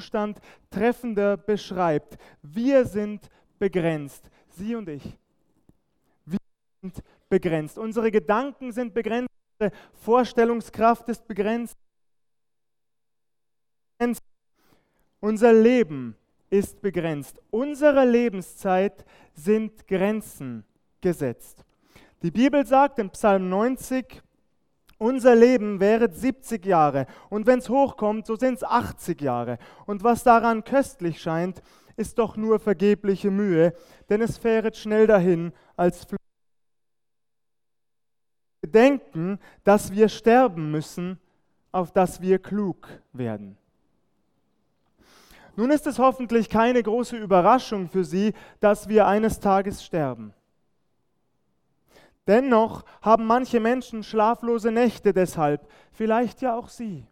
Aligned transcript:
Zustand 0.00 0.40
treffender 0.70 1.36
beschreibt. 1.36 2.16
Wir 2.40 2.86
sind 2.86 3.28
begrenzt, 3.58 4.30
Sie 4.48 4.74
und 4.74 4.88
ich. 4.88 5.18
Wir 6.24 6.38
sind 6.80 7.02
begrenzt. 7.28 7.76
Unsere 7.76 8.10
Gedanken 8.10 8.72
sind 8.72 8.94
begrenzt, 8.94 9.28
unsere 9.58 9.76
Vorstellungskraft 9.92 11.06
ist 11.10 11.26
begrenzt. 11.28 11.76
Unser 15.20 15.52
Leben 15.52 16.16
ist 16.48 16.80
begrenzt. 16.80 17.38
Unsere 17.50 18.06
Lebenszeit 18.06 19.04
sind 19.34 19.86
Grenzen 19.86 20.64
gesetzt. 21.02 21.62
Die 22.22 22.30
Bibel 22.30 22.64
sagt 22.64 22.98
in 22.98 23.10
Psalm 23.10 23.50
90, 23.50 24.22
unser 25.00 25.34
Leben 25.34 25.80
wäre 25.80 26.12
70 26.12 26.64
Jahre 26.66 27.06
und 27.30 27.46
wenn 27.46 27.58
es 27.58 27.70
hochkommt, 27.70 28.26
so 28.26 28.36
sind 28.36 28.54
es 28.54 28.64
80 28.64 29.20
Jahre. 29.20 29.58
Und 29.86 30.04
was 30.04 30.22
daran 30.22 30.62
köstlich 30.62 31.20
scheint, 31.20 31.62
ist 31.96 32.18
doch 32.18 32.36
nur 32.36 32.60
vergebliche 32.60 33.30
Mühe, 33.30 33.72
denn 34.10 34.20
es 34.20 34.36
fähret 34.36 34.76
schnell 34.76 35.06
dahin 35.06 35.52
als. 35.76 36.06
Wir 38.60 38.70
denken, 38.70 39.38
dass 39.64 39.90
wir 39.90 40.10
sterben 40.10 40.70
müssen, 40.70 41.18
auf 41.72 41.92
dass 41.92 42.20
wir 42.20 42.38
klug 42.38 42.86
werden. 43.14 43.56
Nun 45.56 45.70
ist 45.70 45.86
es 45.86 45.98
hoffentlich 45.98 46.50
keine 46.50 46.82
große 46.82 47.16
Überraschung 47.16 47.88
für 47.88 48.04
Sie, 48.04 48.34
dass 48.60 48.88
wir 48.88 49.06
eines 49.06 49.40
Tages 49.40 49.82
sterben. 49.82 50.34
Dennoch 52.30 52.84
haben 53.02 53.26
manche 53.26 53.58
Menschen 53.58 54.04
schlaflose 54.04 54.70
Nächte 54.70 55.12
deshalb, 55.12 55.68
vielleicht 55.90 56.42
ja 56.42 56.54
auch 56.54 56.68
Sie. 56.68 57.04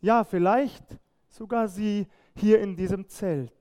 Ja, 0.00 0.24
vielleicht 0.24 0.82
sogar 1.28 1.68
Sie 1.68 2.08
hier 2.34 2.60
in 2.60 2.74
diesem 2.74 3.06
Zelt. 3.06 3.54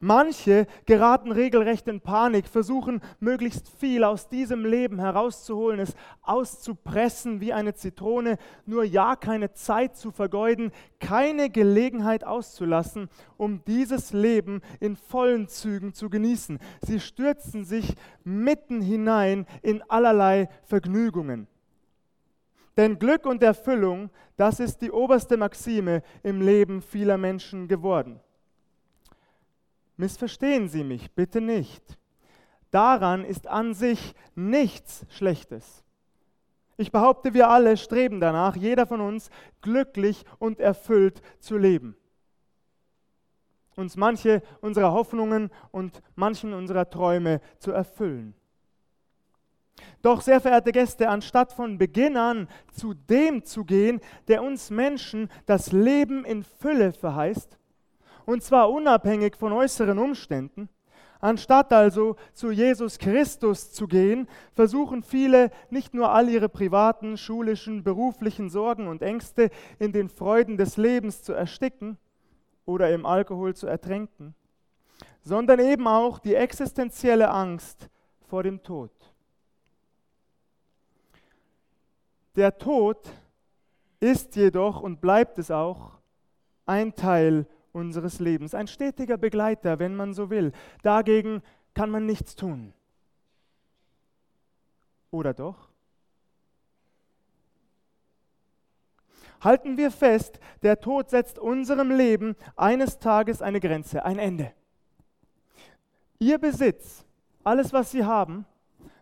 Manche 0.00 0.66
geraten 0.86 1.32
regelrecht 1.32 1.88
in 1.88 2.00
Panik, 2.00 2.48
versuchen 2.48 3.00
möglichst 3.20 3.68
viel 3.68 4.04
aus 4.04 4.28
diesem 4.28 4.64
Leben 4.64 4.98
herauszuholen, 4.98 5.80
es 5.80 5.94
auszupressen 6.22 7.40
wie 7.40 7.52
eine 7.52 7.74
Zitrone, 7.74 8.38
nur 8.66 8.84
ja 8.84 9.16
keine 9.16 9.52
Zeit 9.52 9.96
zu 9.96 10.10
vergeuden, 10.10 10.72
keine 11.00 11.50
Gelegenheit 11.50 12.24
auszulassen, 12.24 13.08
um 13.36 13.64
dieses 13.64 14.12
Leben 14.12 14.60
in 14.80 14.96
vollen 14.96 15.48
Zügen 15.48 15.94
zu 15.94 16.10
genießen. 16.10 16.58
Sie 16.80 17.00
stürzen 17.00 17.64
sich 17.64 17.94
mitten 18.24 18.80
hinein 18.80 19.46
in 19.62 19.82
allerlei 19.88 20.48
Vergnügungen. 20.64 21.46
Denn 22.76 22.98
Glück 22.98 23.26
und 23.26 23.42
Erfüllung, 23.42 24.10
das 24.36 24.60
ist 24.60 24.78
die 24.78 24.90
oberste 24.90 25.36
Maxime 25.36 26.02
im 26.22 26.40
Leben 26.40 26.80
vieler 26.80 27.18
Menschen 27.18 27.68
geworden. 27.68 28.20
Missverstehen 30.02 30.66
Sie 30.66 30.82
mich 30.82 31.12
bitte 31.12 31.40
nicht. 31.40 31.96
Daran 32.72 33.24
ist 33.24 33.46
an 33.46 33.72
sich 33.72 34.16
nichts 34.34 35.06
Schlechtes. 35.10 35.84
Ich 36.76 36.90
behaupte, 36.90 37.34
wir 37.34 37.48
alle 37.48 37.76
streben 37.76 38.18
danach, 38.18 38.56
jeder 38.56 38.84
von 38.84 39.00
uns 39.00 39.30
glücklich 39.60 40.24
und 40.40 40.58
erfüllt 40.58 41.22
zu 41.38 41.56
leben. 41.56 41.94
Uns 43.76 43.96
manche 43.96 44.42
unserer 44.60 44.90
Hoffnungen 44.90 45.50
und 45.70 46.02
manchen 46.16 46.52
unserer 46.52 46.90
Träume 46.90 47.40
zu 47.60 47.70
erfüllen. 47.70 48.34
Doch, 50.02 50.20
sehr 50.20 50.40
verehrte 50.40 50.72
Gäste, 50.72 51.10
anstatt 51.10 51.52
von 51.52 51.78
Beginn 51.78 52.16
an 52.16 52.48
zu 52.72 52.92
dem 52.92 53.44
zu 53.44 53.64
gehen, 53.64 54.00
der 54.26 54.42
uns 54.42 54.68
Menschen 54.68 55.30
das 55.46 55.70
Leben 55.70 56.24
in 56.24 56.42
Fülle 56.42 56.92
verheißt, 56.92 57.56
und 58.26 58.42
zwar 58.42 58.70
unabhängig 58.70 59.36
von 59.36 59.52
äußeren 59.52 59.98
Umständen. 59.98 60.68
Anstatt 61.20 61.72
also 61.72 62.16
zu 62.32 62.50
Jesus 62.50 62.98
Christus 62.98 63.72
zu 63.72 63.86
gehen, 63.86 64.28
versuchen 64.54 65.04
viele 65.04 65.52
nicht 65.70 65.94
nur 65.94 66.10
all 66.10 66.28
ihre 66.28 66.48
privaten, 66.48 67.16
schulischen, 67.16 67.84
beruflichen 67.84 68.50
Sorgen 68.50 68.88
und 68.88 69.02
Ängste 69.02 69.50
in 69.78 69.92
den 69.92 70.08
Freuden 70.08 70.56
des 70.56 70.76
Lebens 70.76 71.22
zu 71.22 71.32
ersticken 71.32 71.96
oder 72.66 72.92
im 72.92 73.06
Alkohol 73.06 73.54
zu 73.54 73.68
ertränken, 73.68 74.34
sondern 75.22 75.60
eben 75.60 75.86
auch 75.86 76.18
die 76.18 76.34
existenzielle 76.34 77.30
Angst 77.30 77.88
vor 78.28 78.42
dem 78.42 78.60
Tod. 78.64 78.90
Der 82.34 82.58
Tod 82.58 82.98
ist 84.00 84.34
jedoch 84.34 84.80
und 84.80 85.00
bleibt 85.00 85.38
es 85.38 85.52
auch 85.52 85.92
ein 86.66 86.96
Teil 86.96 87.46
unseres 87.72 88.20
Lebens, 88.20 88.54
ein 88.54 88.66
stetiger 88.66 89.16
Begleiter, 89.16 89.78
wenn 89.78 89.96
man 89.96 90.14
so 90.14 90.30
will. 90.30 90.52
Dagegen 90.82 91.42
kann 91.74 91.90
man 91.90 92.06
nichts 92.06 92.36
tun. 92.36 92.72
Oder 95.10 95.34
doch? 95.34 95.68
Halten 99.40 99.76
wir 99.76 99.90
fest, 99.90 100.38
der 100.62 100.80
Tod 100.80 101.10
setzt 101.10 101.38
unserem 101.38 101.90
Leben 101.90 102.36
eines 102.56 102.98
Tages 102.98 103.42
eine 103.42 103.58
Grenze, 103.58 104.04
ein 104.04 104.18
Ende. 104.18 104.52
Ihr 106.18 106.38
Besitz, 106.38 107.04
alles, 107.42 107.72
was 107.72 107.90
Sie 107.90 108.04
haben, 108.04 108.46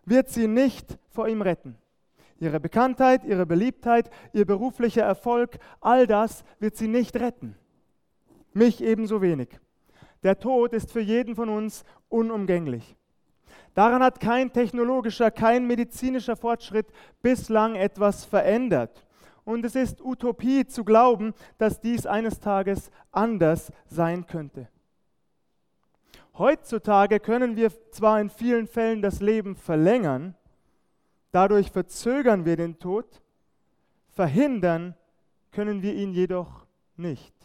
wird 0.05 0.29
Sie 0.29 0.47
nicht 0.47 0.97
vor 1.11 1.27
ihm 1.27 1.43
retten. 1.43 1.77
Ihre 2.39 2.59
Bekanntheit, 2.59 3.23
Ihre 3.23 3.45
Beliebtheit, 3.45 4.09
Ihr 4.33 4.45
beruflicher 4.45 5.03
Erfolg, 5.03 5.59
all 5.79 6.07
das 6.07 6.43
wird 6.59 6.75
Sie 6.75 6.87
nicht 6.87 7.15
retten. 7.17 7.55
Mich 8.53 8.81
ebenso 8.81 9.21
wenig. 9.21 9.49
Der 10.23 10.39
Tod 10.39 10.73
ist 10.73 10.91
für 10.91 11.01
jeden 11.01 11.35
von 11.35 11.49
uns 11.49 11.83
unumgänglich. 12.09 12.95
Daran 13.73 14.03
hat 14.03 14.19
kein 14.19 14.51
technologischer, 14.51 15.31
kein 15.31 15.65
medizinischer 15.65 16.35
Fortschritt 16.35 16.87
bislang 17.21 17.75
etwas 17.75 18.25
verändert. 18.25 19.05
Und 19.45 19.65
es 19.65 19.75
ist 19.75 20.01
Utopie 20.01 20.67
zu 20.67 20.83
glauben, 20.83 21.33
dass 21.57 21.79
dies 21.79 22.05
eines 22.05 22.39
Tages 22.39 22.91
anders 23.11 23.71
sein 23.87 24.27
könnte. 24.27 24.67
Heutzutage 26.37 27.19
können 27.19 27.55
wir 27.55 27.71
zwar 27.91 28.19
in 28.19 28.29
vielen 28.29 28.67
Fällen 28.67 29.01
das 29.01 29.21
Leben 29.21 29.55
verlängern, 29.55 30.35
dadurch 31.31 31.71
verzögern 31.71 32.45
wir 32.45 32.55
den 32.55 32.79
Tod, 32.79 33.21
verhindern 34.09 34.95
können 35.51 35.81
wir 35.81 35.93
ihn 35.93 36.13
jedoch 36.13 36.65
nicht. 36.95 37.40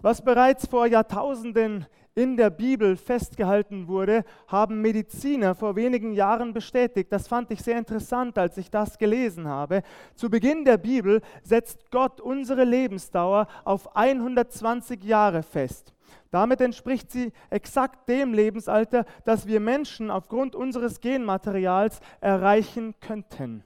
Was 0.00 0.22
bereits 0.22 0.66
vor 0.66 0.86
Jahrtausenden 0.86 1.86
in 2.14 2.36
der 2.36 2.50
Bibel 2.50 2.96
festgehalten 2.96 3.86
wurde, 3.86 4.24
haben 4.48 4.80
Mediziner 4.80 5.54
vor 5.54 5.76
wenigen 5.76 6.12
Jahren 6.12 6.52
bestätigt. 6.52 7.12
Das 7.12 7.28
fand 7.28 7.50
ich 7.50 7.62
sehr 7.62 7.78
interessant, 7.78 8.38
als 8.38 8.56
ich 8.58 8.70
das 8.70 8.98
gelesen 8.98 9.46
habe. 9.46 9.82
Zu 10.16 10.30
Beginn 10.30 10.64
der 10.64 10.78
Bibel 10.78 11.20
setzt 11.42 11.90
Gott 11.90 12.20
unsere 12.20 12.64
Lebensdauer 12.64 13.46
auf 13.64 13.96
120 13.96 15.02
Jahre 15.04 15.42
fest. 15.42 15.92
Damit 16.30 16.60
entspricht 16.60 17.10
sie 17.10 17.32
exakt 17.50 18.08
dem 18.08 18.34
Lebensalter, 18.34 19.04
das 19.24 19.46
wir 19.46 19.60
Menschen 19.60 20.10
aufgrund 20.10 20.54
unseres 20.54 21.00
Genmaterials 21.00 22.00
erreichen 22.20 22.94
könnten. 23.00 23.64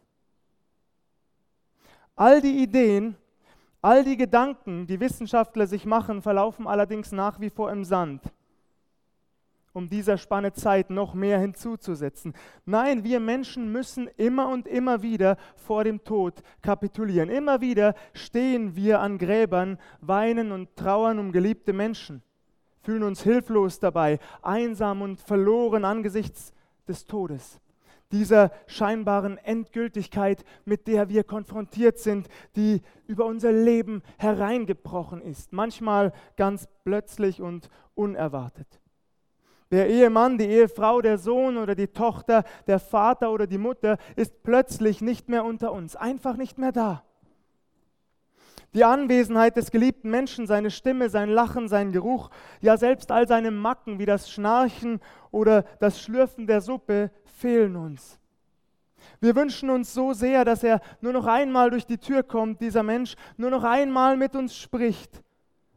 All 2.14 2.41
die 2.41 2.62
Ideen, 2.62 3.16
All 3.84 4.04
die 4.04 4.16
Gedanken, 4.16 4.87
die 4.87 5.00
Wissenschaftler 5.00 5.66
sich 5.66 5.84
machen, 5.84 6.22
verlaufen 6.22 6.69
allerdings 6.69 7.10
nach 7.10 7.41
wie 7.41 7.50
vor 7.50 7.72
im 7.72 7.84
Sand, 7.84 8.22
um 9.72 9.88
dieser 9.88 10.19
Spanne 10.19 10.53
Zeit 10.53 10.88
noch 10.88 11.15
mehr 11.15 11.41
hinzuzusetzen. 11.41 12.32
Nein, 12.65 13.03
wir 13.03 13.19
Menschen 13.19 13.72
müssen 13.72 14.09
immer 14.16 14.48
und 14.50 14.69
immer 14.69 15.03
wieder 15.03 15.37
vor 15.56 15.82
dem 15.82 16.04
Tod 16.04 16.44
kapitulieren. 16.62 17.28
Immer 17.28 17.60
wieder 17.60 17.97
stehen 18.12 18.76
wir 18.76 19.00
an 19.00 19.19
Gräbern, 19.19 19.78
weinen 20.00 20.52
und 20.52 20.76
trauern 20.76 21.19
um 21.19 21.32
geliebte 21.32 21.73
Menschen, 21.73 22.23
fühlen 22.82 23.02
uns 23.02 23.25
hilflos 23.25 23.81
dabei, 23.81 24.20
einsam 24.43 25.02
und 25.02 25.20
verloren 25.20 25.84
angesichts 25.84 26.52
des 26.87 27.05
Todes 27.05 27.61
dieser 28.12 28.53
scheinbaren 28.67 29.38
Endgültigkeit, 29.38 30.44
mit 30.64 30.87
der 30.87 31.09
wir 31.09 31.25
konfrontiert 31.25 31.99
sind, 31.99 32.29
die 32.55 32.82
über 33.06 33.25
unser 33.25 33.53
Leben 33.53 34.03
hereingebrochen 34.19 35.20
ist, 35.20 35.53
manchmal 35.53 36.12
ganz 36.37 36.69
plötzlich 36.85 37.43
und 37.43 37.69
unerwartet. 37.94 38.81
Der 39.73 39.88
Ehemann, 39.88 40.37
die 40.37 40.44
Ehefrau, 40.44 41.00
der 41.00 41.17
Sohn 41.17 41.56
oder 41.56 41.75
die 41.75 41.88
Tochter, 41.88 42.44
der 42.67 42.79
Vater 42.79 43.32
oder 43.32 43.47
die 43.47 43.56
Mutter 43.56 43.97
ist 44.17 44.43
plötzlich 44.43 45.00
nicht 45.00 45.31
mehr 45.31 45.44
unter 45.44 45.73
uns, 45.73 45.97
einfach 45.97 46.37
nicht 46.37 46.58
mehr 46.58 46.73
da. 46.73 47.03
Die 48.75 48.85
Anwesenheit 48.85 49.56
des 49.56 49.70
geliebten 49.70 50.11
Menschen, 50.11 50.47
seine 50.47 50.70
Stimme, 50.70 51.11
sein 51.11 51.29
Lachen, 51.29 51.69
sein 51.69 51.93
Geruch, 51.93 52.31
ja 52.61 52.76
selbst 52.76 53.11
all 53.11 53.29
seine 53.29 53.50
Macken 53.50 53.99
wie 53.99 54.06
das 54.06 54.31
Schnarchen 54.31 55.00
oder 55.31 55.65
das 55.81 56.00
Schlürfen 56.00 56.47
der 56.47 56.62
Suppe 56.62 57.11
fehlen 57.43 57.77
uns. 57.77 58.19
Wir 59.21 59.37
wünschen 59.37 59.71
uns 59.71 59.93
so 59.93 60.12
sehr, 60.12 60.44
dass 60.44 60.62
er 60.62 60.81
nur 61.00 61.12
noch 61.12 61.27
einmal 61.27 61.71
durch 61.71 61.87
die 61.87 61.99
Tür 61.99 62.23
kommt, 62.23 62.61
dieser 62.61 62.83
Mensch, 62.83 63.15
nur 63.37 63.50
noch 63.50 63.65
einmal 63.65 64.17
mit 64.17 64.35
uns 64.35 64.56
spricht. 64.56 65.23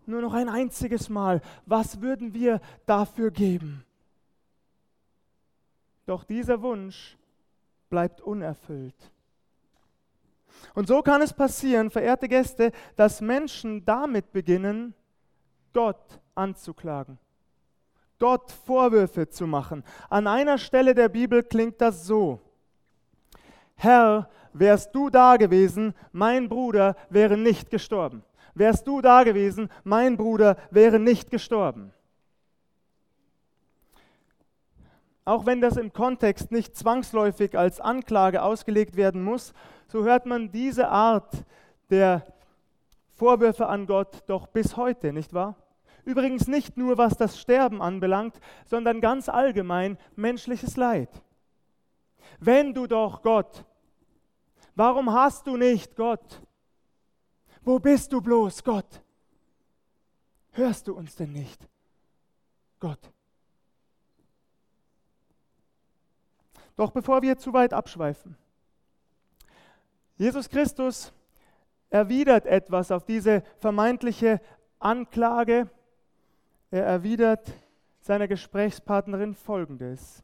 Nur 0.06 0.22
noch 0.22 0.34
ein 0.34 0.50
einziges 0.50 1.10
Mal. 1.10 1.42
Was 1.66 2.02
würden 2.02 2.34
wir 2.34 2.62
dafür 2.86 3.32
geben? 3.32 3.84
Doch 6.06 6.24
dieser 6.24 6.62
Wunsch 6.62 7.18
bleibt 7.90 8.22
unerfüllt. 8.22 9.12
Und 10.74 10.88
so 10.88 11.02
kann 11.02 11.22
es 11.22 11.34
passieren, 11.34 11.90
verehrte 11.90 12.28
Gäste, 12.28 12.72
dass 12.96 13.22
Menschen 13.22 13.84
damit 13.86 14.32
beginnen, 14.32 14.94
Gott 15.74 16.20
anzuklagen, 16.36 17.18
Gott 18.20 18.52
Vorwürfe 18.52 19.30
zu 19.30 19.48
machen. 19.48 19.84
An 20.10 20.28
einer 20.28 20.58
Stelle 20.58 20.96
der 20.96 21.10
Bibel 21.10 21.44
klingt 21.44 21.82
das 21.82 22.06
so. 22.06 22.40
Herr, 23.76 24.30
wärst 24.54 24.96
du 24.96 25.10
da 25.10 25.38
gewesen, 25.38 25.94
mein 26.12 26.48
Bruder 26.48 26.96
wäre 27.10 27.38
nicht 27.38 27.70
gestorben. 27.70 28.24
Wärst 28.54 28.88
du 28.88 29.02
da 29.02 29.24
gewesen, 29.24 29.70
mein 29.84 30.16
Bruder 30.16 30.56
wäre 30.72 30.98
nicht 30.98 31.30
gestorben. 31.30 31.92
Auch 35.26 35.46
wenn 35.46 35.60
das 35.60 35.76
im 35.76 35.92
Kontext 35.92 36.52
nicht 36.52 36.78
zwangsläufig 36.78 37.58
als 37.58 37.82
Anklage 37.82 38.44
ausgelegt 38.44 38.96
werden 38.96 39.24
muss, 39.24 39.54
so 39.88 40.04
hört 40.04 40.26
man 40.26 40.52
diese 40.52 40.88
Art 40.88 41.44
der 41.90 42.26
Vorwürfe 43.16 43.68
an 43.68 43.88
Gott 43.88 44.24
doch 44.28 44.48
bis 44.48 44.78
heute, 44.78 45.12
nicht 45.12 45.34
wahr? 45.34 45.56
Übrigens 46.06 46.48
nicht 46.48 46.78
nur 46.78 46.98
was 46.98 47.18
das 47.18 47.40
Sterben 47.40 47.82
anbelangt, 47.82 48.40
sondern 48.66 49.02
ganz 49.02 49.28
allgemein 49.28 49.98
menschliches 50.16 50.78
Leid. 50.78 51.10
Wenn 52.40 52.74
du 52.74 52.88
doch 52.88 53.22
Gott, 53.22 53.66
warum 54.76 55.12
hast 55.12 55.48
du 55.48 55.58
nicht 55.58 55.96
Gott? 55.96 56.42
Wo 57.64 57.80
bist 57.80 58.14
du 58.14 58.22
bloß, 58.22 58.64
Gott? 58.64 59.02
Hörst 60.52 60.88
du 60.88 60.94
uns 60.94 61.16
denn 61.16 61.32
nicht, 61.32 61.68
Gott? 62.80 63.00
Doch 66.76 66.92
bevor 66.92 67.22
wir 67.22 67.38
zu 67.38 67.52
weit 67.52 67.74
abschweifen, 67.74 68.38
Jesus 70.18 70.50
Christus 70.50 71.12
erwidert 71.90 72.46
etwas 72.46 72.92
auf 72.92 73.06
diese 73.06 73.44
vermeintliche 73.58 74.40
Anklage. 74.80 75.70
Er 76.72 76.86
erwidert 76.86 77.52
seiner 78.00 78.28
Gesprächspartnerin 78.28 79.34
Folgendes. 79.34 80.24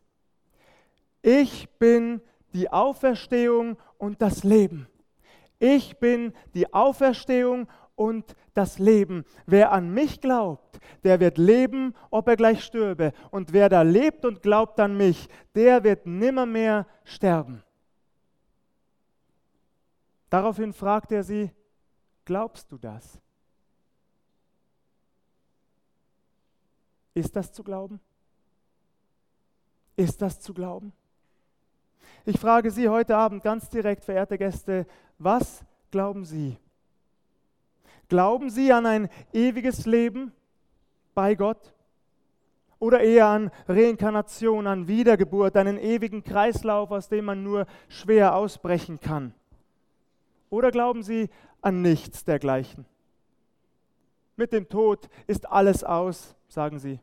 Ich 1.21 1.69
bin 1.77 2.21
die 2.53 2.69
Auferstehung 2.71 3.77
und 3.97 4.21
das 4.21 4.43
Leben. 4.43 4.87
Ich 5.59 5.97
bin 5.99 6.33
die 6.53 6.73
Auferstehung 6.73 7.67
und 7.95 8.35
das 8.53 8.79
Leben. 8.79 9.25
Wer 9.45 9.71
an 9.71 9.93
mich 9.93 10.21
glaubt, 10.21 10.79
der 11.03 11.19
wird 11.19 11.37
leben, 11.37 11.93
ob 12.09 12.27
er 12.27 12.35
gleich 12.35 12.63
stürbe. 12.63 13.13
Und 13.29 13.53
wer 13.53 13.69
da 13.69 13.83
lebt 13.83 14.25
und 14.25 14.41
glaubt 14.41 14.79
an 14.79 14.97
mich, 14.97 15.27
der 15.53 15.83
wird 15.83 16.05
nimmermehr 16.05 16.87
sterben. 17.03 17.63
Daraufhin 20.29 20.73
fragt 20.73 21.11
er 21.11 21.23
sie, 21.23 21.51
glaubst 22.25 22.71
du 22.71 22.77
das? 22.77 23.19
Ist 27.13 27.35
das 27.35 27.51
zu 27.51 27.63
glauben? 27.63 27.99
Ist 29.95 30.21
das 30.21 30.39
zu 30.39 30.53
glauben? 30.53 30.93
Ich 32.25 32.39
frage 32.39 32.71
Sie 32.71 32.87
heute 32.87 33.15
Abend 33.17 33.43
ganz 33.43 33.69
direkt, 33.69 34.05
verehrte 34.05 34.37
Gäste, 34.37 34.85
was 35.17 35.65
glauben 35.89 36.23
Sie? 36.23 36.57
Glauben 38.07 38.49
Sie 38.49 38.71
an 38.71 38.85
ein 38.85 39.09
ewiges 39.33 39.85
Leben 39.85 40.31
bei 41.13 41.35
Gott? 41.35 41.73
Oder 42.79 43.01
eher 43.01 43.27
an 43.27 43.51
Reinkarnation, 43.67 44.65
an 44.65 44.87
Wiedergeburt, 44.87 45.55
einen 45.55 45.77
ewigen 45.77 46.23
Kreislauf, 46.23 46.91
aus 46.91 47.09
dem 47.09 47.25
man 47.25 47.43
nur 47.43 47.67
schwer 47.89 48.35
ausbrechen 48.35 48.99
kann? 48.99 49.33
Oder 50.49 50.71
glauben 50.71 51.03
Sie 51.03 51.29
an 51.61 51.81
nichts 51.81 52.25
dergleichen? 52.25 52.85
Mit 54.41 54.53
dem 54.53 54.67
Tod 54.67 55.07
ist 55.27 55.47
alles 55.47 55.83
aus, 55.83 56.35
sagen 56.47 56.79
Sie. 56.79 56.99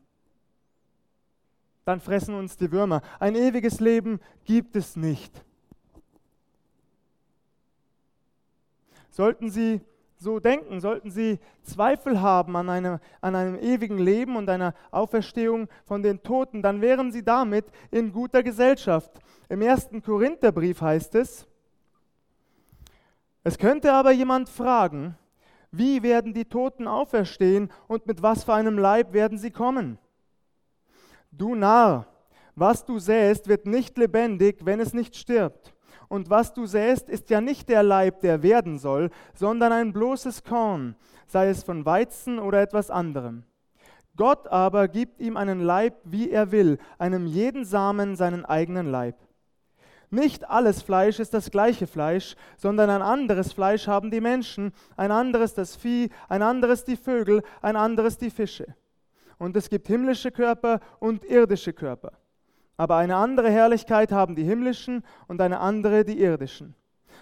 Dann 1.85 2.01
fressen 2.01 2.35
uns 2.35 2.57
die 2.57 2.69
Würmer. 2.69 3.01
Ein 3.17 3.35
ewiges 3.35 3.79
Leben 3.79 4.19
gibt 4.43 4.75
es 4.75 4.97
nicht. 4.97 5.45
Sollten 9.09 9.49
Sie 9.49 9.79
so 10.17 10.41
denken, 10.41 10.81
sollten 10.81 11.11
Sie 11.11 11.39
Zweifel 11.63 12.19
haben 12.19 12.57
an 12.57 12.69
einem, 12.69 12.99
an 13.21 13.35
einem 13.35 13.55
ewigen 13.55 13.99
Leben 13.99 14.35
und 14.35 14.49
einer 14.49 14.73
Auferstehung 14.91 15.69
von 15.85 16.03
den 16.03 16.21
Toten, 16.21 16.61
dann 16.61 16.81
wären 16.81 17.13
Sie 17.13 17.23
damit 17.23 17.67
in 17.89 18.11
guter 18.11 18.43
Gesellschaft. 18.43 19.11
Im 19.47 19.61
ersten 19.61 20.03
Korintherbrief 20.03 20.81
heißt 20.81 21.15
es, 21.15 21.47
es 23.45 23.57
könnte 23.57 23.93
aber 23.93 24.11
jemand 24.11 24.49
fragen, 24.49 25.15
wie 25.71 26.03
werden 26.03 26.33
die 26.33 26.45
Toten 26.45 26.87
auferstehen 26.87 27.71
und 27.87 28.07
mit 28.07 28.21
was 28.21 28.43
für 28.43 28.53
einem 28.53 28.77
Leib 28.77 29.13
werden 29.13 29.37
sie 29.37 29.51
kommen? 29.51 29.97
Du 31.31 31.55
Narr, 31.55 32.07
was 32.55 32.85
du 32.85 32.99
säst, 32.99 33.47
wird 33.47 33.65
nicht 33.65 33.97
lebendig, 33.97 34.65
wenn 34.65 34.79
es 34.79 34.93
nicht 34.93 35.15
stirbt. 35.15 35.73
Und 36.07 36.29
was 36.29 36.53
du 36.53 36.65
säst, 36.65 37.07
ist 37.07 37.29
ja 37.29 37.39
nicht 37.39 37.69
der 37.69 37.83
Leib, 37.83 38.21
der 38.21 38.41
werden 38.41 38.79
soll, 38.79 39.11
sondern 39.35 39.71
ein 39.71 39.93
bloßes 39.93 40.43
Korn, 40.43 40.95
sei 41.27 41.49
es 41.49 41.63
von 41.63 41.85
Weizen 41.85 42.39
oder 42.39 42.61
etwas 42.61 42.89
anderem. 42.89 43.43
Gott 44.15 44.47
aber 44.47 44.87
gibt 44.87 45.21
ihm 45.21 45.37
einen 45.37 45.61
Leib, 45.61 45.95
wie 46.03 46.31
er 46.31 46.51
will, 46.51 46.79
einem 46.97 47.27
jeden 47.27 47.63
Samen 47.63 48.15
seinen 48.15 48.43
eigenen 48.43 48.87
Leib. 48.91 49.15
Nicht 50.11 50.49
alles 50.49 50.81
Fleisch 50.81 51.19
ist 51.19 51.33
das 51.33 51.51
gleiche 51.51 51.85
Fleisch, 51.85 52.35
sondern 52.57 52.89
ein 52.89 53.01
anderes 53.03 53.53
Fleisch 53.53 53.87
haben 53.87 54.09
die 54.09 54.21
Menschen, 54.21 54.71
ein 54.97 55.11
anderes 55.11 55.53
das 55.53 55.75
Vieh, 55.75 56.09
ein 56.27 56.41
anderes 56.41 56.83
die 56.83 56.97
Vögel, 56.97 57.43
ein 57.61 57.75
anderes 57.75 58.17
die 58.17 58.31
Fische. 58.31 58.75
Und 59.37 59.55
es 59.55 59.69
gibt 59.69 59.87
himmlische 59.87 60.31
Körper 60.31 60.79
und 60.99 61.23
irdische 61.25 61.73
Körper. 61.73 62.13
Aber 62.75 62.97
eine 62.97 63.17
andere 63.17 63.51
Herrlichkeit 63.51 64.11
haben 64.11 64.35
die 64.35 64.43
himmlischen 64.43 65.03
und 65.27 65.41
eine 65.41 65.59
andere 65.59 66.03
die 66.03 66.19
irdischen. 66.19 66.75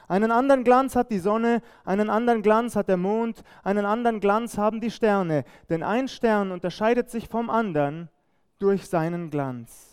Einen 0.08 0.32
anderen 0.32 0.64
Glanz 0.64 0.96
hat 0.96 1.12
die 1.12 1.20
Sonne, 1.20 1.62
einen 1.84 2.10
anderen 2.10 2.42
Glanz 2.42 2.76
hat 2.78 2.88
der 2.88 2.98
Mond, 2.98 3.44
einen 3.64 3.86
anderen 3.86 4.22
Glanz 4.22 4.58
haben 4.58 4.80
die 4.80 4.92
Sterne, 4.92 5.44
denn 5.70 5.84
ein 5.84 6.08
Stern 6.08 6.52
unterscheidet 6.52 7.10
sich 7.10 7.28
vom 7.28 7.50
anderen 7.50 8.10
durch 8.60 8.88
seinen 8.88 9.30
Glanz. 9.30 9.87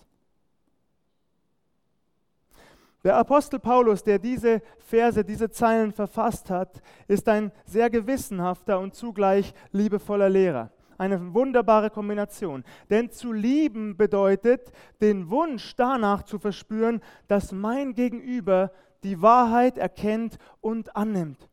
Der 3.04 3.16
Apostel 3.18 3.58
Paulus, 3.58 4.02
der 4.02 4.18
diese 4.18 4.62
Verse, 4.78 5.22
diese 5.22 5.50
Zeilen 5.50 5.92
verfasst 5.92 6.48
hat, 6.48 6.80
ist 7.06 7.28
ein 7.28 7.52
sehr 7.66 7.90
gewissenhafter 7.90 8.80
und 8.80 8.94
zugleich 8.94 9.52
liebevoller 9.72 10.30
Lehrer. 10.30 10.70
Eine 10.96 11.34
wunderbare 11.34 11.90
Kombination. 11.90 12.64
Denn 12.88 13.10
zu 13.10 13.32
lieben 13.32 13.98
bedeutet, 13.98 14.72
den 15.02 15.28
Wunsch 15.28 15.76
danach 15.76 16.22
zu 16.22 16.38
verspüren, 16.38 17.02
dass 17.28 17.52
mein 17.52 17.92
Gegenüber 17.92 18.72
die 19.02 19.20
Wahrheit 19.20 19.76
erkennt 19.76 20.38
und 20.62 20.96
annimmt. 20.96 21.50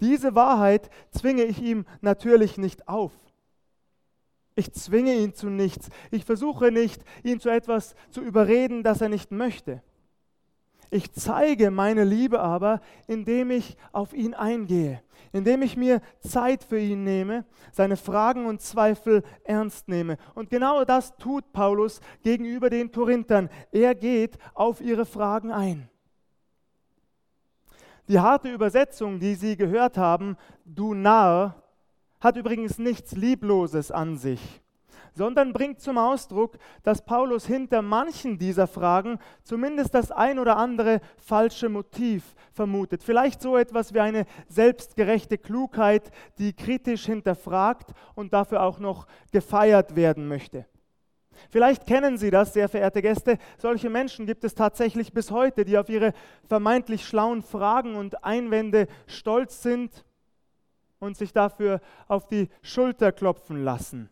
Diese 0.00 0.36
Wahrheit 0.36 0.88
zwinge 1.10 1.42
ich 1.42 1.60
ihm 1.60 1.84
natürlich 2.00 2.58
nicht 2.58 2.86
auf. 2.86 3.12
Ich 4.54 4.72
zwinge 4.72 5.14
ihn 5.14 5.34
zu 5.34 5.48
nichts. 5.48 5.88
Ich 6.12 6.24
versuche 6.24 6.70
nicht, 6.70 7.02
ihn 7.24 7.40
zu 7.40 7.48
etwas 7.48 7.96
zu 8.10 8.20
überreden, 8.20 8.84
das 8.84 9.00
er 9.00 9.08
nicht 9.08 9.32
möchte. 9.32 9.82
Ich 10.94 11.10
zeige 11.14 11.70
meine 11.70 12.04
Liebe 12.04 12.40
aber, 12.40 12.82
indem 13.06 13.50
ich 13.50 13.78
auf 13.92 14.12
ihn 14.12 14.34
eingehe, 14.34 15.02
indem 15.32 15.62
ich 15.62 15.74
mir 15.74 16.02
Zeit 16.20 16.62
für 16.62 16.78
ihn 16.78 17.02
nehme, 17.02 17.46
seine 17.72 17.96
Fragen 17.96 18.44
und 18.44 18.60
Zweifel 18.60 19.22
ernst 19.44 19.88
nehme. 19.88 20.18
Und 20.34 20.50
genau 20.50 20.84
das 20.84 21.16
tut 21.16 21.50
Paulus 21.54 22.02
gegenüber 22.22 22.68
den 22.68 22.92
Korinthern. 22.92 23.48
Er 23.70 23.94
geht 23.94 24.36
auf 24.52 24.82
ihre 24.82 25.06
Fragen 25.06 25.50
ein. 25.50 25.88
Die 28.06 28.20
harte 28.20 28.52
Übersetzung, 28.52 29.18
die 29.18 29.34
Sie 29.34 29.56
gehört 29.56 29.96
haben, 29.96 30.36
du 30.66 30.92
Narr, 30.92 31.54
hat 32.20 32.36
übrigens 32.36 32.76
nichts 32.78 33.12
Liebloses 33.12 33.90
an 33.90 34.18
sich 34.18 34.61
sondern 35.14 35.52
bringt 35.52 35.80
zum 35.80 35.98
Ausdruck, 35.98 36.58
dass 36.82 37.04
Paulus 37.04 37.46
hinter 37.46 37.82
manchen 37.82 38.38
dieser 38.38 38.66
Fragen 38.66 39.18
zumindest 39.42 39.94
das 39.94 40.10
ein 40.10 40.38
oder 40.38 40.56
andere 40.56 41.00
falsche 41.18 41.68
Motiv 41.68 42.34
vermutet. 42.52 43.02
Vielleicht 43.02 43.42
so 43.42 43.56
etwas 43.56 43.94
wie 43.94 44.00
eine 44.00 44.26
selbstgerechte 44.48 45.38
Klugheit, 45.38 46.10
die 46.38 46.52
kritisch 46.52 47.06
hinterfragt 47.06 47.92
und 48.14 48.32
dafür 48.32 48.62
auch 48.62 48.78
noch 48.78 49.06
gefeiert 49.32 49.96
werden 49.96 50.28
möchte. 50.28 50.66
Vielleicht 51.50 51.86
kennen 51.86 52.18
Sie 52.18 52.30
das, 52.30 52.52
sehr 52.52 52.68
verehrte 52.68 53.02
Gäste. 53.02 53.38
Solche 53.58 53.90
Menschen 53.90 54.26
gibt 54.26 54.44
es 54.44 54.54
tatsächlich 54.54 55.12
bis 55.12 55.30
heute, 55.30 55.64
die 55.64 55.78
auf 55.78 55.88
ihre 55.88 56.12
vermeintlich 56.46 57.06
schlauen 57.06 57.42
Fragen 57.42 57.94
und 57.94 58.24
Einwände 58.24 58.86
stolz 59.06 59.62
sind 59.62 60.04
und 60.98 61.16
sich 61.16 61.32
dafür 61.32 61.80
auf 62.06 62.28
die 62.28 62.48
Schulter 62.62 63.12
klopfen 63.12 63.64
lassen. 63.64 64.08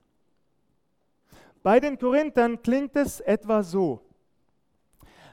Bei 1.62 1.80
den 1.80 1.98
Korinthern 1.98 2.62
klingt 2.62 2.96
es 2.96 3.20
etwa 3.20 3.62
so. 3.62 4.00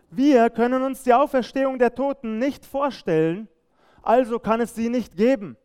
Wir 0.10 0.50
können 0.50 0.84
uns 0.84 1.04
die 1.04 1.14
Auferstehung 1.14 1.80
der 1.80 1.94
Toten 1.94 2.38
nicht 2.38 2.66
vorstellen, 2.66 3.48
also 4.02 4.40
kann 4.40 4.62
es 4.62 4.76
sie 4.76 4.90
nicht 4.90 5.16
geben. 5.16 5.58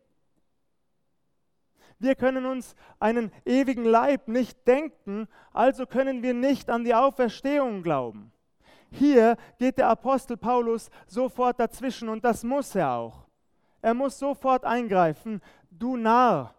Wir 1.99 2.15
können 2.15 2.45
uns 2.45 2.75
einen 2.99 3.31
ewigen 3.45 3.85
Leib 3.85 4.27
nicht 4.27 4.67
denken, 4.67 5.27
also 5.53 5.85
können 5.85 6.21
wir 6.21 6.33
nicht 6.33 6.69
an 6.69 6.83
die 6.83 6.93
Auferstehung 6.93 7.81
glauben. 7.81 8.31
Hier 8.91 9.37
geht 9.57 9.77
der 9.77 9.87
Apostel 9.87 10.37
Paulus 10.37 10.89
sofort 11.07 11.59
dazwischen 11.59 12.09
und 12.09 12.23
das 12.23 12.43
muss 12.43 12.75
er 12.75 12.91
auch. 12.91 13.25
Er 13.81 13.93
muss 13.93 14.19
sofort 14.19 14.65
eingreifen. 14.65 15.41
Du 15.71 15.97
Narr, 15.97 16.53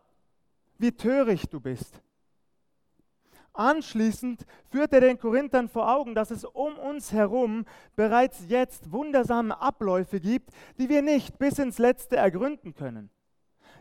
wie 0.79 0.93
töricht 0.93 1.53
du 1.53 1.61
bist. 1.61 2.04
Anschließend 3.55 4.47
führt 4.69 4.93
er 4.93 5.01
den 5.01 5.19
Korinthern 5.19 5.69
vor 5.69 5.89
Augen, 5.89 6.17
dass 6.17 6.33
es 6.33 6.45
um 6.45 6.77
uns 6.77 7.13
herum 7.13 7.65
bereits 7.95 8.45
jetzt 8.49 8.91
wundersame 8.91 9.61
Abläufe 9.61 10.19
gibt, 10.19 10.51
die 10.77 10.89
wir 10.89 11.03
nicht 11.03 11.39
bis 11.39 11.61
ins 11.61 11.79
Letzte 11.79 12.17
ergründen 12.17 12.75
können. 12.75 13.11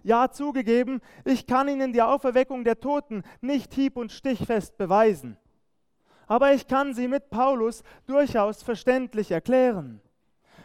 Ja, 0.03 0.29
zugegeben, 0.29 1.01
ich 1.25 1.47
kann 1.47 1.67
Ihnen 1.67 1.91
die 1.91 2.03
Auferweckung 2.03 2.63
der 2.63 2.79
Toten 2.79 3.23
nicht 3.41 3.73
hieb- 3.73 3.97
und 3.97 4.11
stichfest 4.11 4.77
beweisen. 4.77 5.37
Aber 6.27 6.53
ich 6.53 6.67
kann 6.67 6.93
sie 6.93 7.07
mit 7.07 7.29
Paulus 7.31 7.83
durchaus 8.05 8.61
verständlich 8.61 9.31
erklären. 9.31 10.01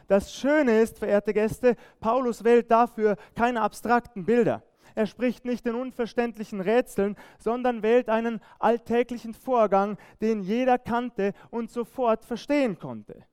Das 0.06 0.34
Schöne 0.34 0.80
ist, 0.80 0.98
verehrte 0.98 1.32
Gäste, 1.32 1.76
Paulus 2.00 2.44
wählt 2.44 2.70
dafür 2.70 3.16
keine 3.34 3.62
abstrakten 3.62 4.24
Bilder. 4.24 4.62
Er 4.94 5.06
spricht 5.06 5.44
nicht 5.44 5.66
in 5.66 5.74
unverständlichen 5.74 6.60
Rätseln, 6.60 7.16
sondern 7.38 7.82
wählt 7.82 8.08
einen 8.08 8.40
alltäglichen 8.58 9.34
Vorgang, 9.34 9.98
den 10.20 10.42
jeder 10.42 10.78
kannte 10.78 11.32
und 11.50 11.70
sofort 11.70 12.24
verstehen 12.24 12.78
konnte. 12.78 13.24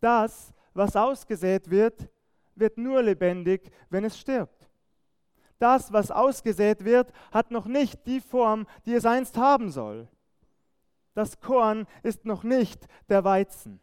Das, 0.00 0.52
was 0.74 0.96
ausgesät 0.96 1.70
wird, 1.70 2.08
wird 2.54 2.78
nur 2.78 3.02
lebendig, 3.02 3.70
wenn 3.90 4.04
es 4.04 4.18
stirbt 4.18 4.64
das, 5.64 5.94
was 5.94 6.10
ausgesät 6.10 6.84
wird, 6.84 7.10
hat 7.32 7.50
noch 7.50 7.64
nicht 7.64 8.06
die 8.06 8.20
Form, 8.20 8.66
die 8.84 8.92
es 8.92 9.06
einst 9.06 9.38
haben 9.38 9.70
soll. 9.70 10.08
Das 11.14 11.40
Korn 11.40 11.86
ist 12.02 12.26
noch 12.26 12.42
nicht 12.42 12.86
der 13.08 13.24
Weizen. 13.24 13.80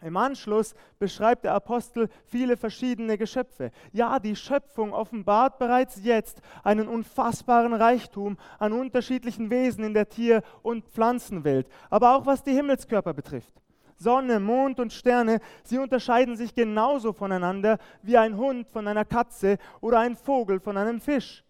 Im 0.00 0.16
Anschluss 0.16 0.76
beschreibt 1.00 1.44
der 1.44 1.54
Apostel 1.54 2.08
viele 2.26 2.56
verschiedene 2.56 3.18
Geschöpfe. 3.18 3.72
Ja, 3.92 4.20
die 4.20 4.36
Schöpfung 4.36 4.92
offenbart 4.92 5.58
bereits 5.58 6.00
jetzt 6.04 6.40
einen 6.62 6.86
unfassbaren 6.86 7.74
Reichtum 7.74 8.38
an 8.60 8.72
unterschiedlichen 8.72 9.50
Wesen 9.50 9.82
in 9.82 9.94
der 9.94 10.08
Tier- 10.08 10.42
und 10.62 10.84
Pflanzenwelt, 10.84 11.68
aber 11.90 12.14
auch 12.14 12.26
was 12.26 12.44
die 12.44 12.52
Himmelskörper 12.52 13.12
betrifft. 13.12 13.54
Sonne, 13.96 14.38
Mond 14.38 14.78
und 14.78 14.92
Sterne, 14.92 15.40
sie 15.64 15.78
unterscheiden 15.78 16.36
sich 16.36 16.54
genauso 16.54 17.12
voneinander 17.12 17.78
wie 18.02 18.16
ein 18.16 18.36
Hund 18.36 18.68
von 18.68 18.86
einer 18.86 19.04
Katze 19.04 19.58
oder 19.80 19.98
ein 19.98 20.14
Vogel 20.14 20.60
von 20.60 20.76
einem 20.76 21.00
Fisch. 21.00 21.44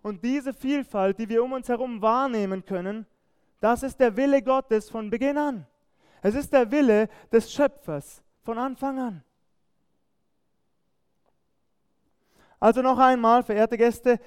Und 0.00 0.24
diese 0.24 0.54
Vielfalt, 0.54 1.18
die 1.18 1.28
wir 1.28 1.44
um 1.44 1.52
uns 1.52 1.68
herum 1.68 2.00
wahrnehmen 2.00 2.64
können, 2.64 3.04
das 3.60 3.82
ist 3.82 4.00
der 4.00 4.16
Wille 4.16 4.40
Gottes 4.40 4.88
von 4.88 5.10
Beginn 5.10 5.36
an. 5.36 5.66
Es 6.22 6.34
ist 6.34 6.52
der 6.52 6.70
Wille 6.70 7.08
des 7.32 7.52
Schöpfers 7.52 8.22
von 8.42 8.58
Anfang 8.58 8.98
an. 8.98 9.24
Also 12.58 12.82
noch 12.82 12.98
einmal, 12.98 13.42
verehrte 13.42 13.78
Gäste, 13.78 14.20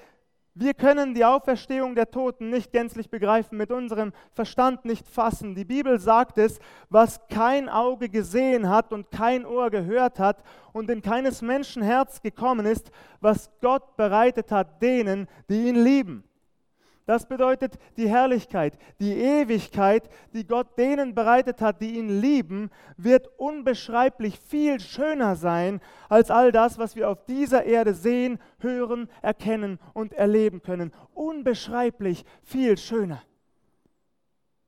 wir 0.56 0.74
können 0.74 1.14
die 1.14 1.24
Auferstehung 1.24 1.96
der 1.96 2.12
Toten 2.12 2.50
nicht 2.50 2.70
gänzlich 2.70 3.10
begreifen, 3.10 3.58
mit 3.58 3.72
unserem 3.72 4.12
Verstand 4.32 4.84
nicht 4.84 5.08
fassen. 5.08 5.56
Die 5.56 5.64
Bibel 5.64 5.98
sagt 5.98 6.38
es, 6.38 6.60
was 6.88 7.26
kein 7.28 7.68
Auge 7.68 8.08
gesehen 8.08 8.68
hat 8.68 8.92
und 8.92 9.10
kein 9.10 9.46
Ohr 9.46 9.70
gehört 9.70 10.20
hat 10.20 10.44
und 10.72 10.90
in 10.90 11.02
keines 11.02 11.42
Menschen 11.42 11.82
Herz 11.82 12.22
gekommen 12.22 12.66
ist, 12.66 12.92
was 13.20 13.50
Gott 13.60 13.96
bereitet 13.96 14.52
hat 14.52 14.80
denen, 14.80 15.26
die 15.48 15.68
ihn 15.68 15.82
lieben. 15.82 16.24
Das 17.06 17.26
bedeutet 17.26 17.78
die 17.98 18.08
Herrlichkeit, 18.08 18.78
die 18.98 19.12
Ewigkeit, 19.12 20.08
die 20.32 20.46
Gott 20.46 20.78
denen 20.78 21.14
bereitet 21.14 21.60
hat, 21.60 21.82
die 21.82 21.98
ihn 21.98 22.08
lieben, 22.20 22.70
wird 22.96 23.28
unbeschreiblich 23.36 24.38
viel 24.40 24.80
schöner 24.80 25.36
sein 25.36 25.80
als 26.08 26.30
all 26.30 26.50
das, 26.50 26.78
was 26.78 26.96
wir 26.96 27.10
auf 27.10 27.26
dieser 27.26 27.64
Erde 27.64 27.92
sehen, 27.92 28.38
hören, 28.58 29.10
erkennen 29.20 29.78
und 29.92 30.14
erleben 30.14 30.62
können. 30.62 30.92
Unbeschreiblich 31.12 32.24
viel 32.42 32.78
schöner. 32.78 33.22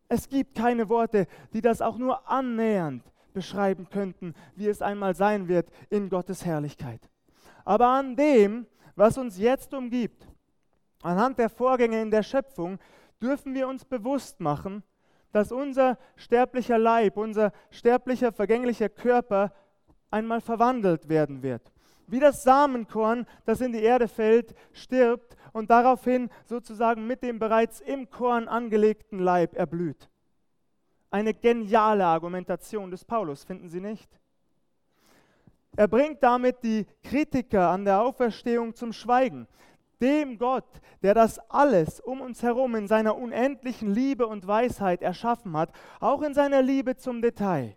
Es 0.09 0.28
gibt 0.28 0.55
keine 0.55 0.90
Worte, 0.90 1.26
die 1.55 1.62
das 1.62 1.81
auch 1.81 1.97
nur 1.97 2.28
annähernd 2.28 3.02
beschreiben 3.33 3.88
könnten, 3.88 4.35
wie 4.57 4.69
es 4.69 4.83
einmal 4.83 5.14
sein 5.14 5.49
wird 5.49 5.71
in 5.88 6.11
Gottes 6.11 6.45
Herrlichkeit. 6.45 7.00
Aber 7.64 7.88
an 7.88 8.14
dem, 8.14 8.66
was 8.95 9.16
uns 9.19 9.38
jetzt 9.38 9.73
umgibt, 9.75 10.26
Anhand 11.07 11.39
der 11.39 11.49
Vorgänge 11.49 12.03
in 12.03 12.11
der 12.11 12.25
Schöpfung 12.25 12.81
dürfen 13.23 13.55
wir 13.55 13.69
uns 13.69 13.85
bewusst 13.85 14.41
machen, 14.41 14.83
dass 15.31 15.53
unser 15.53 15.99
sterblicher 16.17 16.79
Leib, 16.79 17.17
unser 17.17 17.53
sterblicher, 17.71 18.33
vergänglicher 18.33 18.89
Körper 18.89 19.53
einmal 20.11 20.41
verwandelt 20.41 21.09
werden 21.09 21.45
wird. 21.45 21.73
Wie 22.09 22.19
das 22.19 22.43
Samenkorn, 22.43 23.25
das 23.45 23.61
in 23.61 23.71
die 23.71 23.83
Erde 23.83 24.09
fällt, 24.09 24.57
stirbt 24.73 25.37
und 25.53 25.71
daraufhin 25.71 26.29
sozusagen 26.45 27.07
mit 27.07 27.23
dem 27.23 27.39
bereits 27.39 27.81
im 27.81 28.11
Korn 28.11 28.49
angelegten 28.49 29.21
Leib 29.21 29.55
erblüht. 29.55 30.11
Eine 31.13 31.35
geniale 31.35 32.05
Argumentation 32.05 32.91
des 32.91 33.05
Paulus, 33.05 33.45
finden 33.45 33.69
Sie 33.69 33.81
nicht? 33.81 34.11
Er 35.77 35.87
bringt 35.87 36.21
damit 36.25 36.65
die 36.65 36.85
Kritiker 37.05 37.69
an 37.69 37.85
der 37.85 38.01
Auferstehung 38.01 38.75
zum 38.75 38.93
Schweigen 38.93 39.47
dem 40.00 40.38
Gott, 40.38 40.69
der 41.03 41.15
das 41.15 41.38
alles 41.50 42.00
um 42.00 42.21
uns 42.21 42.43
herum 42.43 42.75
in 42.75 42.87
seiner 42.87 43.17
unendlichen 43.17 43.93
Liebe 43.93 44.26
und 44.26 44.47
Weisheit 44.47 45.03
erschaffen 45.03 45.57
hat, 45.57 45.71
auch 46.00 46.23
in 46.23 46.35
seiner 46.35 46.62
Liebe 46.62 46.97
zum 46.97 47.23
Detail. 47.23 47.76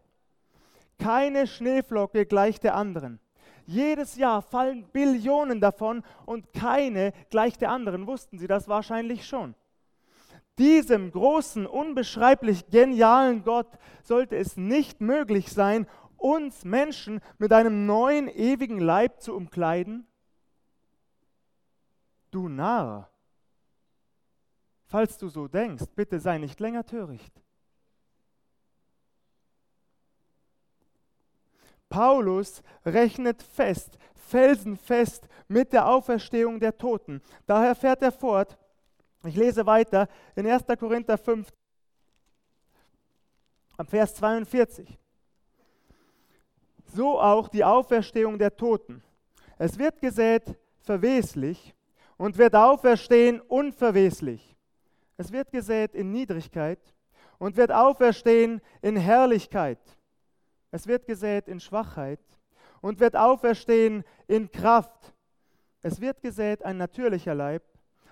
Keine 0.98 1.48
Schneeflocke 1.48 2.26
gleicht 2.26 2.64
der 2.64 2.76
anderen. 2.76 3.20
Jedes 3.66 4.18
Jahr 4.18 4.42
fallen 4.42 4.84
Billionen 4.92 5.62
davon 5.62 6.04
und 6.26 6.54
keine 6.54 7.14
gleicht 7.30 7.62
der 7.62 7.72
anderen. 7.72 8.08
Wussten 8.08 8.38
Sie 8.40 8.48
das 8.48 8.68
wahrscheinlich 8.68 9.28
schon? 9.28 9.56
Diesem 10.58 11.12
großen, 11.12 11.66
unbeschreiblich 11.66 12.68
genialen 12.68 13.44
Gott 13.44 13.70
sollte 14.04 14.36
es 14.36 14.58
nicht 14.58 15.00
möglich 15.00 15.54
sein, 15.54 15.88
uns 16.18 16.66
Menschen 16.66 17.22
mit 17.38 17.54
einem 17.54 17.86
neuen, 17.86 18.28
ewigen 18.28 18.80
Leib 18.80 19.22
zu 19.22 19.34
umkleiden? 19.36 20.09
Du 22.32 22.48
Narr! 22.48 23.10
Falls 24.86 25.18
du 25.18 25.30
so 25.30 25.48
denkst, 25.48 25.86
bitte 25.96 26.20
sei 26.20 26.38
nicht 26.40 26.60
länger 26.60 26.86
töricht. 26.86 27.34
Paulus 31.90 32.62
rechnet 32.86 33.42
fest, 33.42 33.98
felsenfest 34.16 35.28
mit 35.48 35.74
der 35.74 35.88
Auferstehung 35.88 36.60
der 36.60 36.78
Toten. 36.78 37.22
Daher 37.46 37.76
fährt 37.76 38.02
er 38.02 38.12
fort, 38.12 38.58
ich 39.24 39.36
lese 39.36 39.66
weiter 39.66 40.08
in 40.36 40.48
1. 40.48 40.66
Korinther 40.80 41.18
5, 41.18 41.52
am 43.78 43.88
Vers 43.88 44.16
42. 44.16 44.98
So 46.94 47.20
auch 47.20 47.48
die 47.48 47.64
Auferstehung 47.64 48.38
der 48.38 48.56
Toten. 48.56 49.04
Es 49.58 49.78
wird 49.78 50.00
gesät 50.00 50.58
verweslich, 50.82 51.76
und 52.20 52.38
wird 52.38 52.54
auferstehen 52.54 53.40
unverweslich. 53.40 54.58
Es 55.16 55.32
wird 55.32 55.52
gesät 55.52 55.96
in 55.96 56.12
Niedrigkeit 56.12 56.80
und 57.40 57.56
wird 57.56 57.72
auferstehen 57.72 58.62
in 58.82 58.98
Herrlichkeit. 58.98 59.80
Es 60.70 60.86
wird 60.86 61.08
gesät 61.08 61.48
in 61.48 61.62
Schwachheit 61.62 62.20
und 62.82 63.00
wird 63.00 63.16
auferstehen 63.16 64.04
in 64.28 64.52
Kraft. 64.52 65.14
Es 65.82 66.02
wird 66.02 66.22
gesät 66.22 66.64
ein 66.66 66.76
natürlicher 66.78 67.34
Leib 67.34 67.64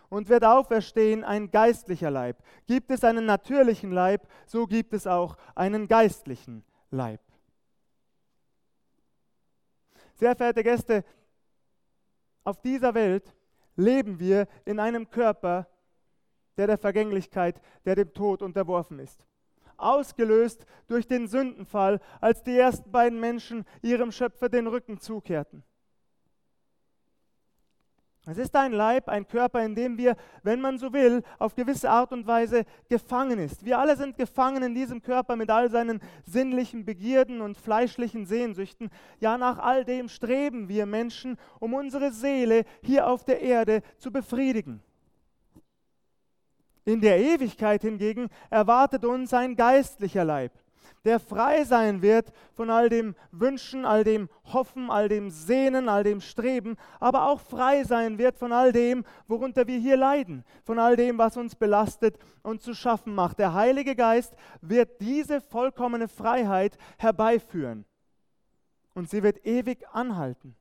und 0.07 0.29
wird 0.29 0.45
auferstehen 0.45 1.25
ein 1.25 1.51
geistlicher 1.51 2.09
Leib. 2.09 2.37
Gibt 2.65 2.89
es 2.91 3.03
einen 3.03 3.25
natürlichen 3.25 3.91
Leib, 3.91 4.25
so 4.45 4.67
gibt 4.67 4.93
es 4.93 5.05
auch 5.05 5.35
einen 5.53 5.85
geistlichen 5.85 6.63
Leib. 6.91 7.19
Sehr 10.15 10.33
verehrte 10.33 10.63
Gäste, 10.63 11.03
auf 12.45 12.61
dieser 12.61 12.93
Welt 12.93 13.35
leben 13.77 14.19
wir 14.19 14.47
in 14.65 14.79
einem 14.79 15.09
Körper, 15.09 15.67
der 16.57 16.67
der 16.67 16.77
Vergänglichkeit, 16.77 17.61
der 17.85 17.95
dem 17.95 18.13
Tod 18.13 18.41
unterworfen 18.41 18.99
ist. 18.99 19.25
Ausgelöst 19.77 20.65
durch 20.87 21.07
den 21.07 21.27
Sündenfall, 21.27 22.01
als 22.19 22.43
die 22.43 22.57
ersten 22.57 22.91
beiden 22.91 23.19
Menschen 23.19 23.63
ihrem 23.81 24.11
Schöpfer 24.11 24.49
den 24.49 24.67
Rücken 24.67 24.99
zukehrten. 24.99 25.63
Es 28.29 28.37
ist 28.37 28.53
ein 28.57 28.73
Leib, 28.73 29.07
ein 29.07 29.25
Körper, 29.25 29.63
in 29.63 29.73
dem 29.73 29.97
wir, 29.97 30.17
wenn 30.43 30.59
man 30.59 30.77
so 30.77 30.91
will, 30.91 31.23
auf 31.39 31.55
gewisse 31.55 31.89
Art 31.89 32.11
und 32.11 32.27
Weise 32.27 32.65
gefangen 32.89 33.39
ist. 33.39 33.63
Wir 33.63 33.79
alle 33.79 33.95
sind 33.95 34.17
gefangen 34.17 34.63
in 34.63 34.75
diesem 34.75 35.01
Körper 35.01 35.37
mit 35.37 35.49
all 35.49 35.71
seinen 35.71 36.01
sinnlichen 36.25 36.83
Begierden 36.83 37.39
und 37.39 37.57
fleischlichen 37.57 38.25
Sehnsüchten. 38.25 38.89
Ja, 39.21 39.37
nach 39.37 39.59
all 39.59 39.85
dem 39.85 40.09
streben 40.09 40.67
wir 40.67 40.85
Menschen, 40.85 41.37
um 41.59 41.73
unsere 41.73 42.11
Seele 42.11 42.65
hier 42.81 43.07
auf 43.07 43.23
der 43.23 43.41
Erde 43.41 43.81
zu 43.97 44.11
befriedigen. 44.11 44.81
In 46.83 46.99
der 46.99 47.19
Ewigkeit 47.19 47.81
hingegen 47.81 48.27
erwartet 48.49 49.05
uns 49.05 49.33
ein 49.33 49.55
geistlicher 49.55 50.25
Leib 50.25 50.51
der 51.07 51.19
frei 51.21 51.63
sein 51.63 52.01
wird 52.01 52.33
von 52.53 52.69
all 52.69 52.89
dem 52.89 53.15
Wünschen, 53.31 53.85
all 53.85 54.03
dem 54.03 54.29
Hoffen, 54.51 54.91
all 54.91 55.07
dem 55.07 55.29
Sehnen, 55.29 55.87
all 55.87 56.03
dem 56.03 56.19
Streben, 56.19 56.75
aber 56.99 57.29
auch 57.29 57.39
frei 57.39 57.85
sein 57.85 58.17
wird 58.17 58.37
von 58.37 58.51
all 58.51 58.73
dem, 58.73 59.05
worunter 59.27 59.67
wir 59.67 59.79
hier 59.79 59.95
leiden, 59.95 60.43
von 60.65 60.77
all 60.79 60.97
dem, 60.97 61.17
was 61.17 61.37
uns 61.37 61.55
belastet 61.55 62.19
und 62.43 62.61
zu 62.61 62.73
schaffen 62.73 63.15
macht. 63.15 63.39
Der 63.39 63.53
Heilige 63.53 63.95
Geist 63.95 64.35
wird 64.61 64.99
diese 64.99 65.39
vollkommene 65.39 66.09
Freiheit 66.09 66.77
herbeiführen 66.97 67.85
und 68.93 69.09
sie 69.09 69.23
wird 69.23 69.45
ewig 69.45 69.87
anhalten 69.93 70.57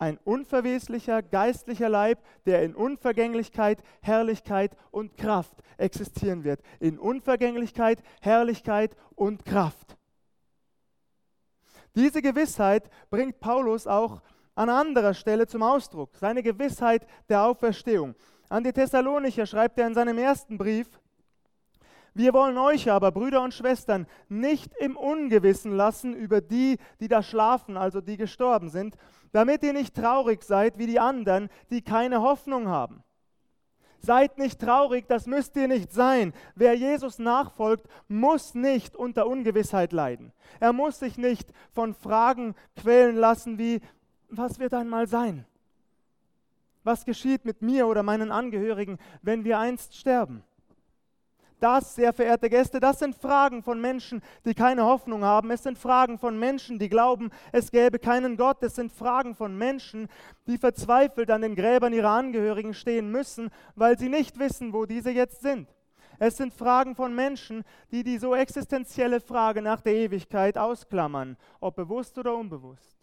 ein 0.00 0.18
unverweslicher 0.24 1.22
geistlicher 1.22 1.90
Leib, 1.90 2.18
der 2.46 2.62
in 2.62 2.74
Unvergänglichkeit, 2.74 3.82
Herrlichkeit 4.00 4.74
und 4.90 5.16
Kraft 5.16 5.62
existieren 5.76 6.42
wird. 6.42 6.62
In 6.80 6.98
Unvergänglichkeit, 6.98 8.02
Herrlichkeit 8.22 8.96
und 9.14 9.44
Kraft. 9.44 9.96
Diese 11.94 12.22
Gewissheit 12.22 12.88
bringt 13.10 13.40
Paulus 13.40 13.86
auch 13.86 14.22
an 14.54 14.70
anderer 14.70 15.12
Stelle 15.12 15.46
zum 15.46 15.62
Ausdruck, 15.62 16.16
seine 16.16 16.42
Gewissheit 16.42 17.06
der 17.28 17.44
Auferstehung. 17.44 18.14
An 18.48 18.64
die 18.64 18.72
Thessalonicher 18.72 19.44
schreibt 19.44 19.78
er 19.78 19.86
in 19.86 19.94
seinem 19.94 20.16
ersten 20.16 20.56
Brief, 20.56 20.88
wir 22.14 22.32
wollen 22.32 22.58
euch 22.58 22.90
aber, 22.90 23.12
Brüder 23.12 23.42
und 23.42 23.54
Schwestern, 23.54 24.06
nicht 24.28 24.72
im 24.78 24.96
Ungewissen 24.96 25.72
lassen 25.72 26.14
über 26.14 26.40
die, 26.40 26.78
die 26.98 27.08
da 27.08 27.22
schlafen, 27.22 27.76
also 27.76 28.00
die 28.00 28.16
gestorben 28.16 28.68
sind, 28.68 28.96
damit 29.32 29.62
ihr 29.62 29.72
nicht 29.72 29.94
traurig 29.94 30.42
seid 30.42 30.78
wie 30.78 30.86
die 30.86 30.98
anderen, 30.98 31.48
die 31.70 31.82
keine 31.82 32.20
Hoffnung 32.20 32.68
haben. 32.68 33.04
Seid 34.02 34.38
nicht 34.38 34.60
traurig, 34.60 35.06
das 35.08 35.26
müsst 35.26 35.54
ihr 35.56 35.68
nicht 35.68 35.92
sein. 35.92 36.32
Wer 36.54 36.74
Jesus 36.74 37.18
nachfolgt, 37.18 37.86
muss 38.08 38.54
nicht 38.54 38.96
unter 38.96 39.26
Ungewissheit 39.26 39.92
leiden. 39.92 40.32
Er 40.58 40.72
muss 40.72 40.98
sich 40.98 41.18
nicht 41.18 41.52
von 41.72 41.94
Fragen 41.94 42.54
quälen 42.76 43.16
lassen 43.16 43.58
wie, 43.58 43.80
was 44.30 44.58
wird 44.58 44.72
einmal 44.72 45.06
sein? 45.06 45.44
Was 46.82 47.04
geschieht 47.04 47.44
mit 47.44 47.60
mir 47.60 47.86
oder 47.86 48.02
meinen 48.02 48.32
Angehörigen, 48.32 48.98
wenn 49.20 49.44
wir 49.44 49.58
einst 49.58 49.94
sterben? 49.94 50.42
Das, 51.60 51.94
sehr 51.94 52.12
verehrte 52.12 52.48
Gäste, 52.48 52.80
das 52.80 52.98
sind 52.98 53.14
Fragen 53.14 53.62
von 53.62 53.80
Menschen, 53.80 54.22
die 54.44 54.54
keine 54.54 54.84
Hoffnung 54.84 55.24
haben. 55.24 55.50
Es 55.50 55.62
sind 55.62 55.78
Fragen 55.78 56.18
von 56.18 56.38
Menschen, 56.38 56.78
die 56.78 56.88
glauben, 56.88 57.30
es 57.52 57.70
gäbe 57.70 57.98
keinen 57.98 58.36
Gott. 58.36 58.62
Es 58.62 58.76
sind 58.76 58.90
Fragen 58.90 59.34
von 59.34 59.56
Menschen, 59.56 60.08
die 60.46 60.58
verzweifelt 60.58 61.30
an 61.30 61.42
den 61.42 61.54
Gräbern 61.54 61.92
ihrer 61.92 62.10
Angehörigen 62.10 62.74
stehen 62.74 63.12
müssen, 63.12 63.50
weil 63.74 63.98
sie 63.98 64.08
nicht 64.08 64.38
wissen, 64.38 64.72
wo 64.72 64.86
diese 64.86 65.10
jetzt 65.10 65.42
sind. 65.42 65.68
Es 66.18 66.36
sind 66.36 66.52
Fragen 66.52 66.94
von 66.94 67.14
Menschen, 67.14 67.62
die 67.90 68.04
die 68.04 68.18
so 68.18 68.34
existenzielle 68.34 69.20
Frage 69.20 69.62
nach 69.62 69.80
der 69.80 69.94
Ewigkeit 69.94 70.58
ausklammern, 70.58 71.36
ob 71.60 71.76
bewusst 71.76 72.18
oder 72.18 72.34
unbewusst. 72.34 72.99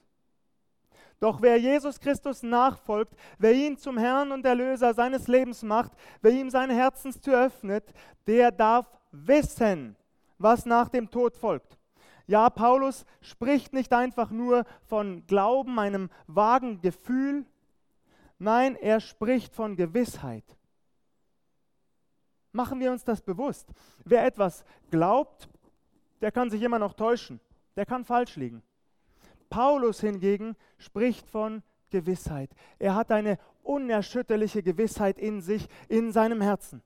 Doch 1.19 1.41
wer 1.41 1.57
Jesus 1.57 1.99
Christus 1.99 2.43
nachfolgt, 2.43 3.13
wer 3.39 3.53
ihn 3.53 3.77
zum 3.77 3.97
Herrn 3.97 4.31
und 4.31 4.45
Erlöser 4.45 4.93
seines 4.93 5.27
Lebens 5.27 5.63
macht, 5.63 5.91
wer 6.21 6.31
ihm 6.31 6.49
seine 6.49 6.75
Herzenstür 6.75 7.45
öffnet, 7.45 7.91
der 8.27 8.51
darf 8.51 8.85
wissen, 9.11 9.95
was 10.37 10.65
nach 10.65 10.89
dem 10.89 11.09
Tod 11.09 11.35
folgt. 11.35 11.77
Ja, 12.27 12.49
Paulus 12.49 13.05
spricht 13.21 13.73
nicht 13.73 13.93
einfach 13.93 14.31
nur 14.31 14.65
von 14.83 15.25
Glauben, 15.27 15.79
einem 15.79 16.09
vagen 16.27 16.81
Gefühl, 16.81 17.45
nein, 18.37 18.75
er 18.75 18.99
spricht 18.99 19.55
von 19.55 19.75
Gewissheit. 19.75 20.43
Machen 22.51 22.79
wir 22.79 22.91
uns 22.91 23.03
das 23.03 23.21
bewusst. 23.21 23.69
Wer 24.03 24.25
etwas 24.25 24.65
glaubt, 24.91 25.49
der 26.21 26.31
kann 26.31 26.49
sich 26.49 26.61
immer 26.61 26.79
noch 26.79 26.93
täuschen, 26.93 27.39
der 27.75 27.85
kann 27.85 28.03
falsch 28.03 28.35
liegen. 28.35 28.61
Paulus 29.49 30.01
hingegen 30.01 30.55
spricht 30.77 31.27
von 31.29 31.63
Gewissheit. 31.89 32.49
Er 32.79 32.95
hat 32.95 33.11
eine 33.11 33.37
unerschütterliche 33.63 34.63
Gewissheit 34.63 35.17
in 35.17 35.41
sich, 35.41 35.67
in 35.87 36.11
seinem 36.11 36.41
Herzen. 36.41 36.81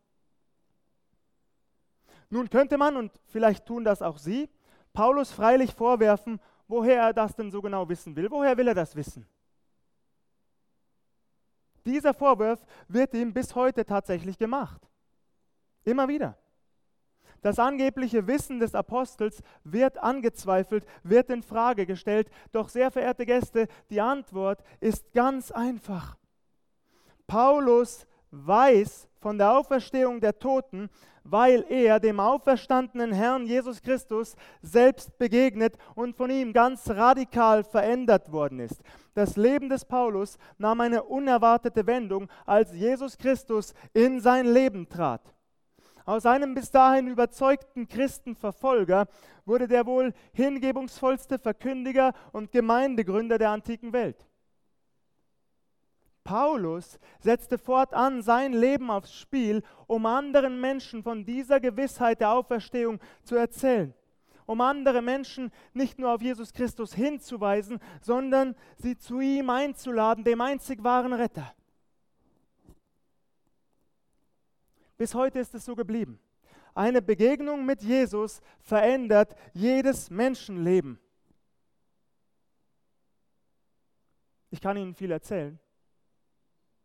Nun 2.30 2.50
könnte 2.50 2.78
man, 2.78 2.96
und 2.96 3.12
vielleicht 3.28 3.66
tun 3.66 3.84
das 3.84 4.02
auch 4.02 4.18
Sie, 4.18 4.50
Paulus 4.94 5.32
freilich 5.32 5.74
vorwerfen, 5.74 6.40
woher 6.68 7.02
er 7.02 7.14
das 7.14 7.36
denn 7.36 7.52
so 7.52 7.62
genau 7.62 7.88
wissen 7.90 8.16
will. 8.16 8.30
Woher 8.32 8.58
will 8.58 8.68
er 8.68 8.76
das 8.76 8.96
wissen? 8.96 9.28
Dieser 11.86 12.14
Vorwurf 12.14 12.66
wird 12.88 13.14
ihm 13.14 13.34
bis 13.34 13.56
heute 13.56 13.86
tatsächlich 13.86 14.38
gemacht. 14.38 14.82
Immer 15.84 16.08
wieder. 16.08 16.38
Das 17.42 17.58
angebliche 17.58 18.28
Wissen 18.28 18.60
des 18.60 18.76
Apostels 18.76 19.42
wird 19.64 19.98
angezweifelt, 19.98 20.86
wird 21.04 21.30
in 21.30 21.42
Frage 21.42 21.86
gestellt. 21.86 22.30
Doch 22.52 22.70
sehr 22.70 22.92
verehrte 22.92 23.26
Gäste, 23.26 23.68
die 23.90 24.00
Antwort 24.00 24.64
ist 24.80 25.12
ganz 25.14 25.52
einfach. 25.52 26.18
Paulus 27.26 28.06
weiß 28.30 29.08
von 29.20 29.38
der 29.38 29.58
Auferstehung 29.58 30.22
der 30.22 30.38
Toten, 30.38 30.90
weil 31.24 31.66
er 31.70 32.00
dem 32.00 32.20
auferstandenen 32.20 33.12
Herrn 33.12 33.46
Jesus 33.46 33.82
Christus 33.82 34.36
selbst 34.62 35.18
begegnet 35.18 35.78
und 35.96 36.16
von 36.16 36.30
ihm 36.30 36.54
ganz 36.54 36.90
radikal 36.90 37.64
verändert 37.64 38.32
worden 38.32 38.60
ist. 38.60 38.82
Das 39.14 39.38
Leben 39.38 39.70
des 39.70 39.86
Paulus 39.86 40.38
nahm 40.58 40.82
eine 40.82 41.04
unerwartete 41.04 41.86
Wendung, 41.86 42.28
als 42.46 42.74
Jesus 42.74 43.18
Christus 43.18 43.74
in 43.94 44.20
sein 44.20 44.48
Leben 44.48 44.90
trat. 44.90 45.22
Aus 46.12 46.26
einem 46.26 46.54
bis 46.54 46.70
dahin 46.70 47.08
überzeugten 47.08 47.88
Christenverfolger 47.88 49.08
wurde 49.46 49.70
der 49.70 49.86
wohl 49.86 50.14
hingebungsvollste 50.34 51.40
Verkündiger 51.40 52.12
und 52.34 52.52
Gemeindegründer 52.52 53.38
der 53.38 53.52
antiken 53.52 53.94
Welt. 53.94 54.28
Paulus 56.26 57.00
setzte 57.22 57.58
fortan 57.58 58.24
sein 58.24 58.52
Leben 58.52 58.92
aufs 58.92 59.14
Spiel, 59.14 59.64
um 59.88 60.06
anderen 60.06 60.60
Menschen 60.60 61.02
von 61.02 61.24
dieser 61.24 61.62
Gewissheit 61.62 62.20
der 62.20 62.34
Auferstehung 62.34 63.00
zu 63.24 63.38
erzählen, 63.38 63.94
um 64.46 64.60
andere 64.60 65.02
Menschen 65.02 65.50
nicht 65.72 65.98
nur 65.98 66.14
auf 66.14 66.22
Jesus 66.22 66.52
Christus 66.52 66.94
hinzuweisen, 66.94 67.80
sondern 68.02 68.58
sie 68.76 68.98
zu 68.98 69.22
ihm 69.22 69.50
einzuladen, 69.50 70.26
dem 70.26 70.42
einzig 70.42 70.84
wahren 70.84 71.14
Retter. 71.14 71.56
Bis 75.02 75.16
heute 75.16 75.40
ist 75.40 75.56
es 75.56 75.66
so 75.66 75.76
geblieben. 75.76 76.20
Eine 76.76 77.02
Begegnung 77.02 77.66
mit 77.66 77.82
Jesus 77.82 78.40
verändert 78.60 79.36
jedes 79.52 80.12
Menschenleben. 80.12 81.00
Ich 84.52 84.62
kann 84.62 84.78
Ihnen 84.78 84.94
viel 84.94 85.10
erzählen, 85.10 85.60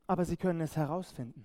aber 0.07 0.25
Sie 0.25 0.39
können 0.39 0.63
es 0.63 0.79
herausfinden. 0.79 1.45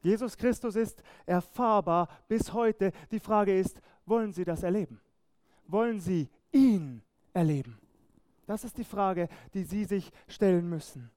Jesus 0.00 0.34
Christus 0.34 0.76
ist 0.76 1.02
erfahrbar 1.26 2.08
bis 2.26 2.54
heute. 2.54 2.90
Die 3.10 3.20
Frage 3.20 3.54
ist, 3.58 3.82
wollen 4.06 4.32
Sie 4.32 4.44
das 4.44 4.62
erleben? 4.62 4.98
Wollen 5.66 6.00
Sie 6.00 6.30
ihn 6.52 7.02
erleben? 7.34 7.78
Das 8.46 8.64
ist 8.64 8.78
die 8.78 8.84
Frage, 8.84 9.28
die 9.52 9.64
Sie 9.64 9.84
sich 9.84 10.10
stellen 10.26 10.70
müssen. 10.70 11.10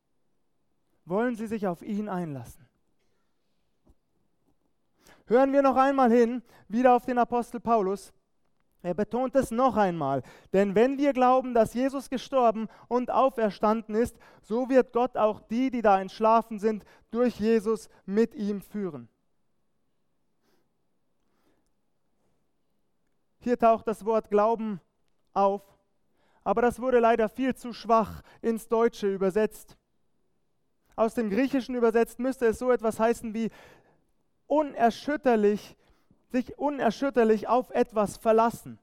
Wollen 1.06 1.38
Sie 1.38 1.48
sich 1.48 1.66
auf 1.66 1.82
ihn 1.82 2.10
einlassen? 2.10 2.68
Hören 5.28 5.52
wir 5.52 5.62
noch 5.62 5.76
einmal 5.76 6.12
hin, 6.12 6.42
wieder 6.68 6.96
auf 6.96 7.06
den 7.06 7.18
Apostel 7.18 7.60
Paulus. 7.60 8.14
Er 8.82 8.94
betont 8.94 9.36
es 9.36 9.52
noch 9.52 9.76
einmal, 9.76 10.22
denn 10.54 10.74
wenn 10.76 10.98
wir 10.98 11.12
glauben, 11.12 11.54
dass 11.54 11.74
Jesus 11.74 12.10
gestorben 12.10 12.68
und 12.88 13.12
auferstanden 13.12 13.96
ist, 13.96 14.18
so 14.42 14.70
wird 14.70 14.94
Gott 14.94 15.18
auch 15.18 15.42
die, 15.42 15.72
die 15.72 15.82
da 15.82 16.00
entschlafen 16.00 16.60
sind, 16.60 16.86
durch 17.12 17.40
Jesus 17.40 17.90
mit 18.06 18.36
ihm 18.36 18.62
führen. 18.62 19.10
Hier 23.40 23.58
taucht 23.58 23.88
das 23.88 24.06
Wort 24.06 24.30
Glauben 24.30 24.80
auf, 25.34 25.62
aber 26.44 26.62
das 26.62 26.80
wurde 26.80 27.00
leider 27.00 27.28
viel 27.28 27.56
zu 27.56 27.74
schwach 27.74 28.22
ins 28.42 28.68
Deutsche 28.68 29.14
übersetzt. 29.14 29.76
Aus 30.96 31.14
dem 31.14 31.30
Griechischen 31.30 31.76
übersetzt 31.76 32.20
müsste 32.20 32.46
es 32.48 32.60
so 32.60 32.72
etwas 32.72 33.00
heißen 33.00 33.34
wie 33.34 33.50
unerschütterlich, 34.48 35.78
sich 36.32 36.58
unerschütterlich 36.58 37.48
auf 37.48 37.70
etwas 37.72 38.18
verlassen. 38.18 38.80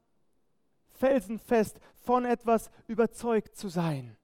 Felsenfest 0.92 1.80
von 2.04 2.24
etwas 2.24 2.70
überzeugt 2.86 3.56
zu 3.56 3.68
sein. 3.68 4.16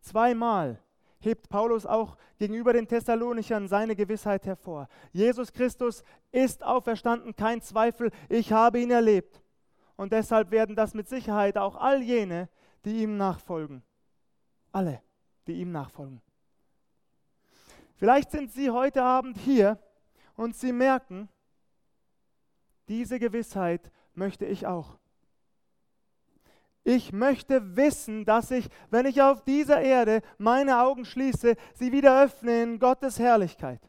Zweimal 0.00 0.82
hebt 1.20 1.48
Paulus 1.48 1.86
auch 1.86 2.16
gegenüber 2.38 2.72
den 2.72 2.88
Thessalonichern 2.88 3.68
seine 3.68 3.96
Gewissheit 3.96 4.46
hervor. 4.46 4.88
Jesus 5.12 5.52
Christus 5.52 6.02
ist 6.32 6.62
auferstanden, 6.62 7.34
kein 7.34 7.60
Zweifel, 7.60 8.10
ich 8.28 8.52
habe 8.52 8.80
ihn 8.80 8.90
erlebt. 8.90 9.42
Und 9.96 10.12
deshalb 10.12 10.50
werden 10.50 10.76
das 10.76 10.94
mit 10.94 11.08
Sicherheit 11.08 11.58
auch 11.58 11.76
all 11.76 12.02
jene, 12.02 12.48
die 12.84 13.02
ihm 13.02 13.16
nachfolgen. 13.16 13.82
Alle, 14.70 15.02
die 15.46 15.54
ihm 15.54 15.72
nachfolgen. 15.72 16.22
Vielleicht 17.96 18.30
sind 18.30 18.52
Sie 18.52 18.70
heute 18.70 19.02
Abend 19.02 19.36
hier 19.38 19.78
und 20.38 20.54
Sie 20.54 20.72
merken, 20.72 21.28
diese 22.88 23.18
Gewissheit 23.18 23.90
möchte 24.14 24.46
ich 24.46 24.66
auch. 24.66 24.96
Ich 26.84 27.12
möchte 27.12 27.76
wissen, 27.76 28.24
dass 28.24 28.50
ich, 28.50 28.68
wenn 28.88 29.04
ich 29.04 29.20
auf 29.20 29.44
dieser 29.44 29.82
Erde 29.82 30.22
meine 30.38 30.80
Augen 30.80 31.04
schließe, 31.04 31.56
sie 31.74 31.92
wieder 31.92 32.22
öffne 32.22 32.62
in 32.62 32.78
Gottes 32.78 33.18
Herrlichkeit. 33.18 33.80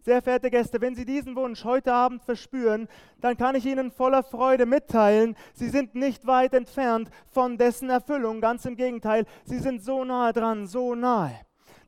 Sehr 0.00 0.22
verehrte 0.22 0.50
Gäste, 0.50 0.80
wenn 0.80 0.94
Sie 0.94 1.04
diesen 1.04 1.36
Wunsch 1.36 1.64
heute 1.64 1.92
Abend 1.92 2.22
verspüren, 2.22 2.88
dann 3.20 3.36
kann 3.36 3.54
ich 3.54 3.66
Ihnen 3.66 3.90
voller 3.90 4.22
Freude 4.22 4.64
mitteilen, 4.64 5.36
Sie 5.52 5.68
sind 5.68 5.94
nicht 5.94 6.26
weit 6.26 6.54
entfernt 6.54 7.10
von 7.26 7.58
dessen 7.58 7.90
Erfüllung. 7.90 8.40
Ganz 8.40 8.64
im 8.64 8.76
Gegenteil, 8.76 9.26
Sie 9.44 9.58
sind 9.58 9.82
so 9.82 10.04
nahe 10.04 10.32
dran, 10.32 10.66
so 10.66 10.94
nahe. 10.94 11.38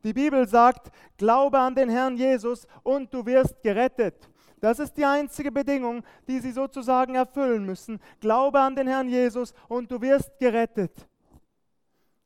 Die 0.04 0.12
Bibel 0.12 0.46
sagt, 0.48 0.90
glaube 1.16 1.58
an 1.58 1.74
den 1.74 1.90
Herrn 1.90 2.16
Jesus 2.16 2.66
und 2.82 3.12
du 3.12 3.24
wirst 3.26 3.62
gerettet. 3.62 4.30
Das 4.60 4.78
ist 4.78 4.94
die 4.96 5.04
einzige 5.04 5.50
Bedingung, 5.50 6.02
die 6.28 6.38
sie 6.38 6.52
sozusagen 6.52 7.14
erfüllen 7.14 7.64
müssen. 7.64 7.98
Glaube 8.20 8.60
an 8.60 8.76
den 8.76 8.86
Herrn 8.86 9.08
Jesus 9.08 9.54
und 9.68 9.90
du 9.90 10.00
wirst 10.00 10.38
gerettet. 10.38 11.06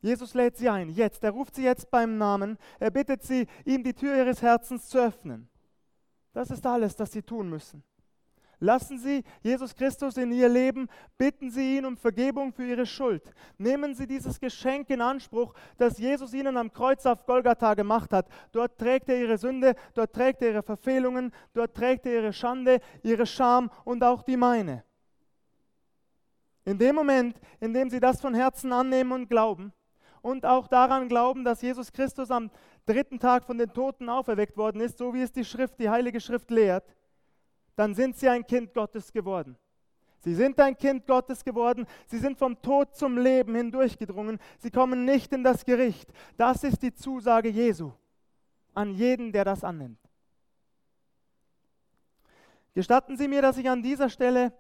Jesus 0.00 0.34
lädt 0.34 0.56
sie 0.56 0.68
ein, 0.68 0.90
jetzt. 0.90 1.24
Er 1.24 1.30
ruft 1.30 1.54
sie 1.54 1.64
jetzt 1.64 1.90
beim 1.90 2.18
Namen. 2.18 2.58
Er 2.78 2.90
bittet 2.90 3.22
sie, 3.22 3.46
ihm 3.64 3.82
die 3.82 3.94
Tür 3.94 4.16
ihres 4.16 4.42
Herzens 4.42 4.88
zu 4.88 4.98
öffnen. 4.98 5.48
Das 6.32 6.50
ist 6.50 6.66
alles, 6.66 6.98
was 6.98 7.12
sie 7.12 7.22
tun 7.22 7.48
müssen. 7.48 7.82
Lassen 8.60 8.98
Sie 8.98 9.24
Jesus 9.42 9.74
Christus 9.74 10.16
in 10.16 10.32
Ihr 10.32 10.48
Leben, 10.48 10.88
bitten 11.18 11.50
Sie 11.50 11.76
ihn 11.76 11.84
um 11.84 11.96
Vergebung 11.96 12.52
für 12.52 12.66
Ihre 12.66 12.86
Schuld. 12.86 13.34
Nehmen 13.58 13.94
Sie 13.94 14.06
dieses 14.06 14.38
Geschenk 14.40 14.90
in 14.90 15.00
Anspruch, 15.00 15.54
das 15.76 15.98
Jesus 15.98 16.32
Ihnen 16.34 16.56
am 16.56 16.72
Kreuz 16.72 17.04
auf 17.06 17.26
Golgatha 17.26 17.74
gemacht 17.74 18.12
hat. 18.12 18.28
Dort 18.52 18.78
trägt 18.78 19.08
er 19.08 19.20
Ihre 19.20 19.38
Sünde, 19.38 19.74
dort 19.94 20.12
trägt 20.12 20.42
er 20.42 20.50
Ihre 20.50 20.62
Verfehlungen, 20.62 21.32
dort 21.52 21.74
trägt 21.74 22.06
er 22.06 22.14
Ihre 22.14 22.32
Schande, 22.32 22.80
Ihre 23.02 23.26
Scham 23.26 23.70
und 23.84 24.02
auch 24.02 24.22
die 24.22 24.36
meine. 24.36 24.84
In 26.64 26.78
dem 26.78 26.94
Moment, 26.94 27.38
in 27.60 27.74
dem 27.74 27.90
Sie 27.90 28.00
das 28.00 28.20
von 28.20 28.34
Herzen 28.34 28.72
annehmen 28.72 29.12
und 29.12 29.28
glauben 29.28 29.72
und 30.22 30.46
auch 30.46 30.68
daran 30.68 31.08
glauben, 31.08 31.44
dass 31.44 31.60
Jesus 31.60 31.92
Christus 31.92 32.30
am 32.30 32.50
dritten 32.86 33.18
Tag 33.18 33.44
von 33.44 33.58
den 33.58 33.72
Toten 33.72 34.08
auferweckt 34.08 34.56
worden 34.56 34.80
ist, 34.80 34.96
so 34.96 35.12
wie 35.12 35.20
es 35.20 35.32
die 35.32 35.44
Schrift, 35.44 35.78
die 35.78 35.90
Heilige 35.90 36.18
Schrift 36.18 36.50
lehrt, 36.50 36.84
dann 37.76 37.94
sind 37.94 38.16
sie 38.16 38.28
ein 38.28 38.46
Kind 38.46 38.72
Gottes 38.72 39.12
geworden. 39.12 39.56
Sie 40.20 40.34
sind 40.34 40.58
ein 40.58 40.76
Kind 40.76 41.06
Gottes 41.06 41.44
geworden. 41.44 41.86
Sie 42.06 42.18
sind 42.18 42.38
vom 42.38 42.60
Tod 42.62 42.94
zum 42.94 43.18
Leben 43.18 43.54
hindurchgedrungen. 43.54 44.38
Sie 44.58 44.70
kommen 44.70 45.04
nicht 45.04 45.32
in 45.32 45.44
das 45.44 45.64
Gericht. 45.64 46.10
Das 46.36 46.64
ist 46.64 46.82
die 46.82 46.94
Zusage 46.94 47.50
Jesu 47.50 47.92
an 48.74 48.94
jeden, 48.94 49.32
der 49.32 49.44
das 49.44 49.62
annimmt. 49.64 49.98
Gestatten 52.74 53.16
Sie 53.16 53.28
mir, 53.28 53.40
dass 53.40 53.58
ich 53.58 53.68
an 53.68 53.82
dieser 53.82 54.08
Stelle 54.08 54.52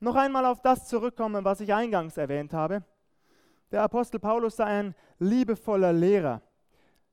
noch 0.00 0.16
einmal 0.16 0.44
auf 0.44 0.60
das 0.60 0.88
zurückkomme, 0.88 1.44
was 1.44 1.60
ich 1.60 1.72
eingangs 1.72 2.16
erwähnt 2.16 2.52
habe. 2.52 2.82
Der 3.70 3.82
Apostel 3.82 4.18
Paulus 4.18 4.56
sei 4.56 4.64
ein 4.64 4.94
liebevoller 5.18 5.92
Lehrer. 5.92 6.42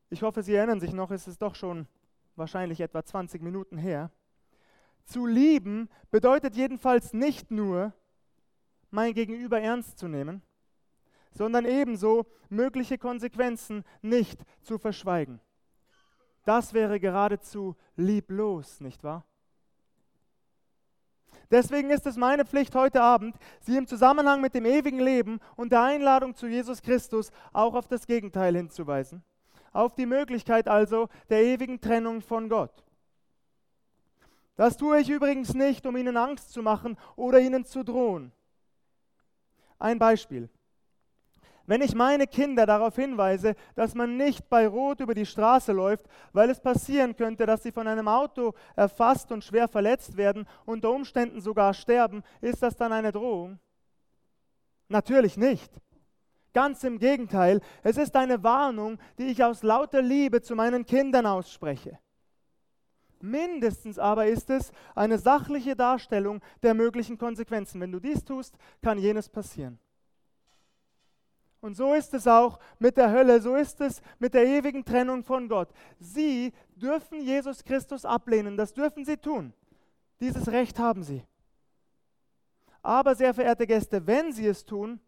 Ich 0.09 0.23
hoffe, 0.23 0.43
Sie 0.43 0.55
erinnern 0.55 0.79
sich 0.79 0.93
noch, 0.93 1.11
es 1.11 1.27
ist 1.27 1.41
doch 1.41 1.55
schon 1.55 1.87
wahrscheinlich 2.35 2.81
etwa 2.81 3.03
20 3.03 3.41
Minuten 3.41 3.77
her. 3.77 4.11
Zu 5.05 5.25
lieben 5.25 5.89
bedeutet 6.09 6.55
jedenfalls 6.55 7.13
nicht 7.13 7.51
nur, 7.51 7.93
mein 8.89 9.13
Gegenüber 9.13 9.59
ernst 9.59 9.97
zu 9.97 10.07
nehmen, 10.07 10.41
sondern 11.31 11.65
ebenso 11.65 12.25
mögliche 12.49 12.97
Konsequenzen 12.97 13.83
nicht 14.01 14.41
zu 14.61 14.77
verschweigen. 14.77 15.39
Das 16.43 16.73
wäre 16.73 16.99
geradezu 16.99 17.75
lieblos, 17.95 18.81
nicht 18.81 19.03
wahr? 19.03 19.25
Deswegen 21.49 21.89
ist 21.89 22.07
es 22.07 22.15
meine 22.15 22.45
Pflicht 22.45 22.73
heute 22.75 23.01
Abend, 23.01 23.35
Sie 23.59 23.75
im 23.75 23.85
Zusammenhang 23.85 24.39
mit 24.39 24.55
dem 24.55 24.65
ewigen 24.65 24.99
Leben 24.99 25.39
und 25.57 25.71
der 25.71 25.83
Einladung 25.83 26.33
zu 26.33 26.47
Jesus 26.47 26.81
Christus 26.81 27.29
auch 27.51 27.75
auf 27.75 27.87
das 27.87 28.07
Gegenteil 28.07 28.55
hinzuweisen. 28.55 29.23
Auf 29.73 29.93
die 29.95 30.05
Möglichkeit 30.05 30.67
also 30.67 31.09
der 31.29 31.43
ewigen 31.43 31.79
Trennung 31.81 32.21
von 32.21 32.47
Gott. 32.47 32.83
Das 34.61 34.77
tue 34.77 34.99
ich 34.99 35.09
übrigens 35.09 35.55
nicht, 35.55 35.87
um 35.87 35.97
ihnen 35.97 36.15
Angst 36.15 36.53
zu 36.53 36.61
machen 36.61 36.95
oder 37.15 37.39
ihnen 37.39 37.65
zu 37.65 37.83
drohen. 37.83 38.31
Ein 39.79 39.97
Beispiel. 39.97 40.51
Wenn 41.65 41.81
ich 41.81 41.95
meine 41.95 42.27
Kinder 42.27 42.67
darauf 42.67 42.95
hinweise, 42.95 43.55
dass 43.73 43.95
man 43.95 44.17
nicht 44.17 44.49
bei 44.49 44.67
Rot 44.67 44.99
über 44.99 45.15
die 45.15 45.25
Straße 45.25 45.71
läuft, 45.71 46.05
weil 46.31 46.51
es 46.51 46.59
passieren 46.59 47.15
könnte, 47.15 47.47
dass 47.47 47.63
sie 47.63 47.71
von 47.71 47.87
einem 47.87 48.07
Auto 48.07 48.53
erfasst 48.75 49.31
und 49.31 49.43
schwer 49.43 49.67
verletzt 49.67 50.15
werden, 50.15 50.47
unter 50.65 50.91
Umständen 50.91 51.41
sogar 51.41 51.73
sterben, 51.73 52.21
ist 52.39 52.61
das 52.61 52.75
dann 52.75 52.93
eine 52.93 53.11
Drohung? 53.11 53.57
Natürlich 54.89 55.37
nicht. 55.37 55.73
Ganz 56.53 56.83
im 56.83 56.99
Gegenteil, 56.99 57.61
es 57.81 57.97
ist 57.97 58.15
eine 58.15 58.43
Warnung, 58.43 58.99
die 59.17 59.25
ich 59.25 59.43
aus 59.43 59.63
lauter 59.63 60.03
Liebe 60.03 60.43
zu 60.43 60.55
meinen 60.55 60.85
Kindern 60.85 61.25
ausspreche. 61.25 61.97
Mindestens 63.21 63.99
aber 63.99 64.27
ist 64.27 64.49
es 64.49 64.71
eine 64.95 65.17
sachliche 65.17 65.75
Darstellung 65.75 66.41
der 66.63 66.73
möglichen 66.73 67.17
Konsequenzen. 67.17 67.81
Wenn 67.81 67.91
du 67.91 67.99
dies 67.99 68.23
tust, 68.23 68.57
kann 68.81 68.97
jenes 68.97 69.29
passieren. 69.29 69.79
Und 71.61 71.75
so 71.75 71.93
ist 71.93 72.13
es 72.15 72.27
auch 72.27 72.59
mit 72.79 72.97
der 72.97 73.11
Hölle, 73.11 73.39
so 73.39 73.55
ist 73.55 73.79
es 73.81 74.01
mit 74.17 74.33
der 74.33 74.45
ewigen 74.45 74.83
Trennung 74.83 75.23
von 75.23 75.47
Gott. 75.47 75.69
Sie 75.99 76.51
dürfen 76.75 77.21
Jesus 77.21 77.63
Christus 77.63 78.03
ablehnen, 78.03 78.57
das 78.57 78.73
dürfen 78.73 79.05
sie 79.05 79.17
tun. 79.17 79.53
Dieses 80.19 80.47
Recht 80.51 80.79
haben 80.79 81.03
sie. 81.03 81.23
Aber, 82.81 83.13
sehr 83.13 83.33
verehrte 83.35 83.67
Gäste, 83.67 84.05
wenn 84.07 84.33
sie 84.33 84.47
es 84.47 84.65
tun, 84.65 84.99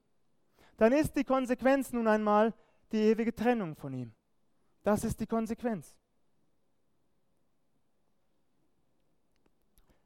dann 0.78 0.93
ist 0.93 1.15
die 1.15 1.23
Konsequenz 1.23 1.91
nun 1.91 2.08
einmal 2.08 2.54
die 2.91 2.97
ewige 2.97 3.34
Trennung 3.34 3.76
von 3.76 3.93
ihm. 3.93 4.13
Das 4.84 5.04
ist 5.04 5.19
die 5.19 5.28
Konsequenz. 5.28 5.95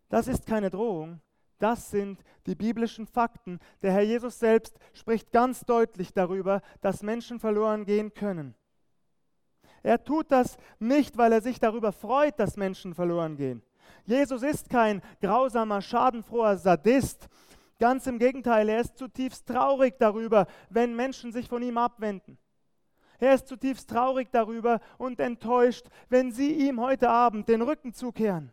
Das 0.10 0.28
ist 0.28 0.46
keine 0.46 0.70
Drohung, 0.70 1.22
das 1.60 1.90
sind 1.90 2.24
die 2.46 2.56
biblischen 2.56 3.08
Fakten. 3.08 3.60
Der 3.82 3.92
Herr 3.92 4.04
Jesus 4.04 4.40
selbst 4.40 4.78
spricht 4.94 5.32
ganz 5.32 5.62
deutlich 5.62 6.14
darüber, 6.14 6.62
dass 6.82 7.04
Menschen 7.04 7.40
verloren 7.40 7.86
gehen 7.86 8.14
können. 8.14 8.56
Er 9.84 10.04
tut 10.04 10.32
das 10.32 10.58
nicht, 10.80 11.18
weil 11.18 11.32
er 11.32 11.42
sich 11.42 11.60
darüber 11.60 11.92
freut, 11.92 12.40
dass 12.40 12.58
Menschen 12.58 12.94
verloren 12.94 13.38
gehen. 13.38 13.64
Jesus 14.06 14.44
ist 14.44 14.70
kein 14.70 15.02
grausamer, 15.22 15.82
schadenfroher 15.82 16.58
Sadist. 16.58 17.28
Ganz 17.80 18.08
im 18.08 18.20
Gegenteil, 18.20 18.70
er 18.70 18.82
ist 18.82 18.98
zutiefst 18.98 19.48
traurig 19.48 19.96
darüber, 20.00 20.48
wenn 20.70 20.96
Menschen 20.96 21.32
sich 21.32 21.48
von 21.48 21.62
ihm 21.62 21.78
abwenden. 21.78 22.38
Er 23.20 23.34
ist 23.34 23.48
zutiefst 23.48 23.90
traurig 23.90 24.30
darüber 24.32 24.80
und 24.98 25.20
enttäuscht, 25.20 25.88
wenn 26.10 26.32
sie 26.32 26.54
ihm 26.54 26.80
heute 26.80 27.10
Abend 27.10 27.48
den 27.50 27.62
Rücken 27.62 27.94
zukehren. 27.94 28.52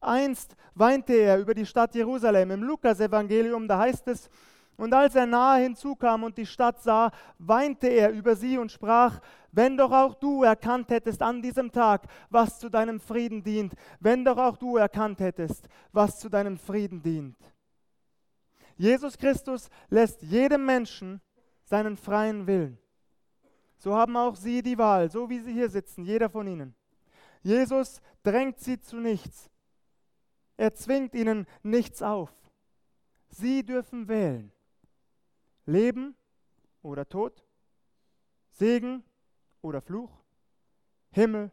Einst 0.00 0.54
weinte 0.74 1.12
er 1.14 1.38
über 1.38 1.54
die 1.54 1.66
Stadt 1.66 1.94
Jerusalem. 1.94 2.50
Im 2.50 2.62
Lukas-Evangelium, 2.62 3.66
da 3.66 3.78
heißt 3.78 4.08
es, 4.08 4.28
und 4.76 4.94
als 4.94 5.16
er 5.16 5.26
nahe 5.26 5.62
hinzukam 5.62 6.22
und 6.22 6.38
die 6.38 6.46
Stadt 6.46 6.80
sah, 6.80 7.10
weinte 7.38 7.88
er 7.88 8.10
über 8.10 8.36
sie 8.36 8.58
und 8.58 8.70
sprach, 8.70 9.20
wenn 9.50 9.76
doch 9.76 9.90
auch 9.90 10.14
du 10.14 10.44
erkannt 10.44 10.90
hättest 10.90 11.20
an 11.20 11.42
diesem 11.42 11.72
Tag, 11.72 12.06
was 12.30 12.60
zu 12.60 12.68
deinem 12.68 13.00
Frieden 13.00 13.42
dient, 13.42 13.74
wenn 13.98 14.24
doch 14.24 14.38
auch 14.38 14.56
du 14.56 14.76
erkannt 14.76 15.18
hättest, 15.18 15.68
was 15.90 16.20
zu 16.20 16.28
deinem 16.28 16.58
Frieden 16.58 17.02
dient. 17.02 17.36
Jesus 18.76 19.18
Christus 19.18 19.68
lässt 19.88 20.22
jedem 20.22 20.64
Menschen 20.64 21.20
seinen 21.64 21.96
freien 21.96 22.46
Willen. 22.46 22.78
So 23.78 23.96
haben 23.96 24.16
auch 24.16 24.36
sie 24.36 24.62
die 24.62 24.78
Wahl, 24.78 25.10
so 25.10 25.28
wie 25.28 25.40
sie 25.40 25.52
hier 25.52 25.68
sitzen, 25.68 26.04
jeder 26.04 26.30
von 26.30 26.46
ihnen. 26.46 26.74
Jesus 27.42 28.00
drängt 28.22 28.60
sie 28.60 28.78
zu 28.78 28.96
nichts. 28.96 29.50
Er 30.58 30.74
zwingt 30.74 31.14
ihnen 31.14 31.46
nichts 31.62 32.02
auf. 32.02 32.30
Sie 33.30 33.64
dürfen 33.64 34.08
wählen. 34.08 34.52
Leben 35.64 36.16
oder 36.82 37.08
Tod, 37.08 37.44
Segen 38.50 39.04
oder 39.62 39.80
Fluch, 39.80 40.10
Himmel 41.10 41.52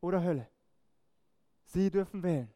oder 0.00 0.22
Hölle. 0.22 0.48
Sie 1.66 1.90
dürfen 1.90 2.22
wählen. 2.22 2.50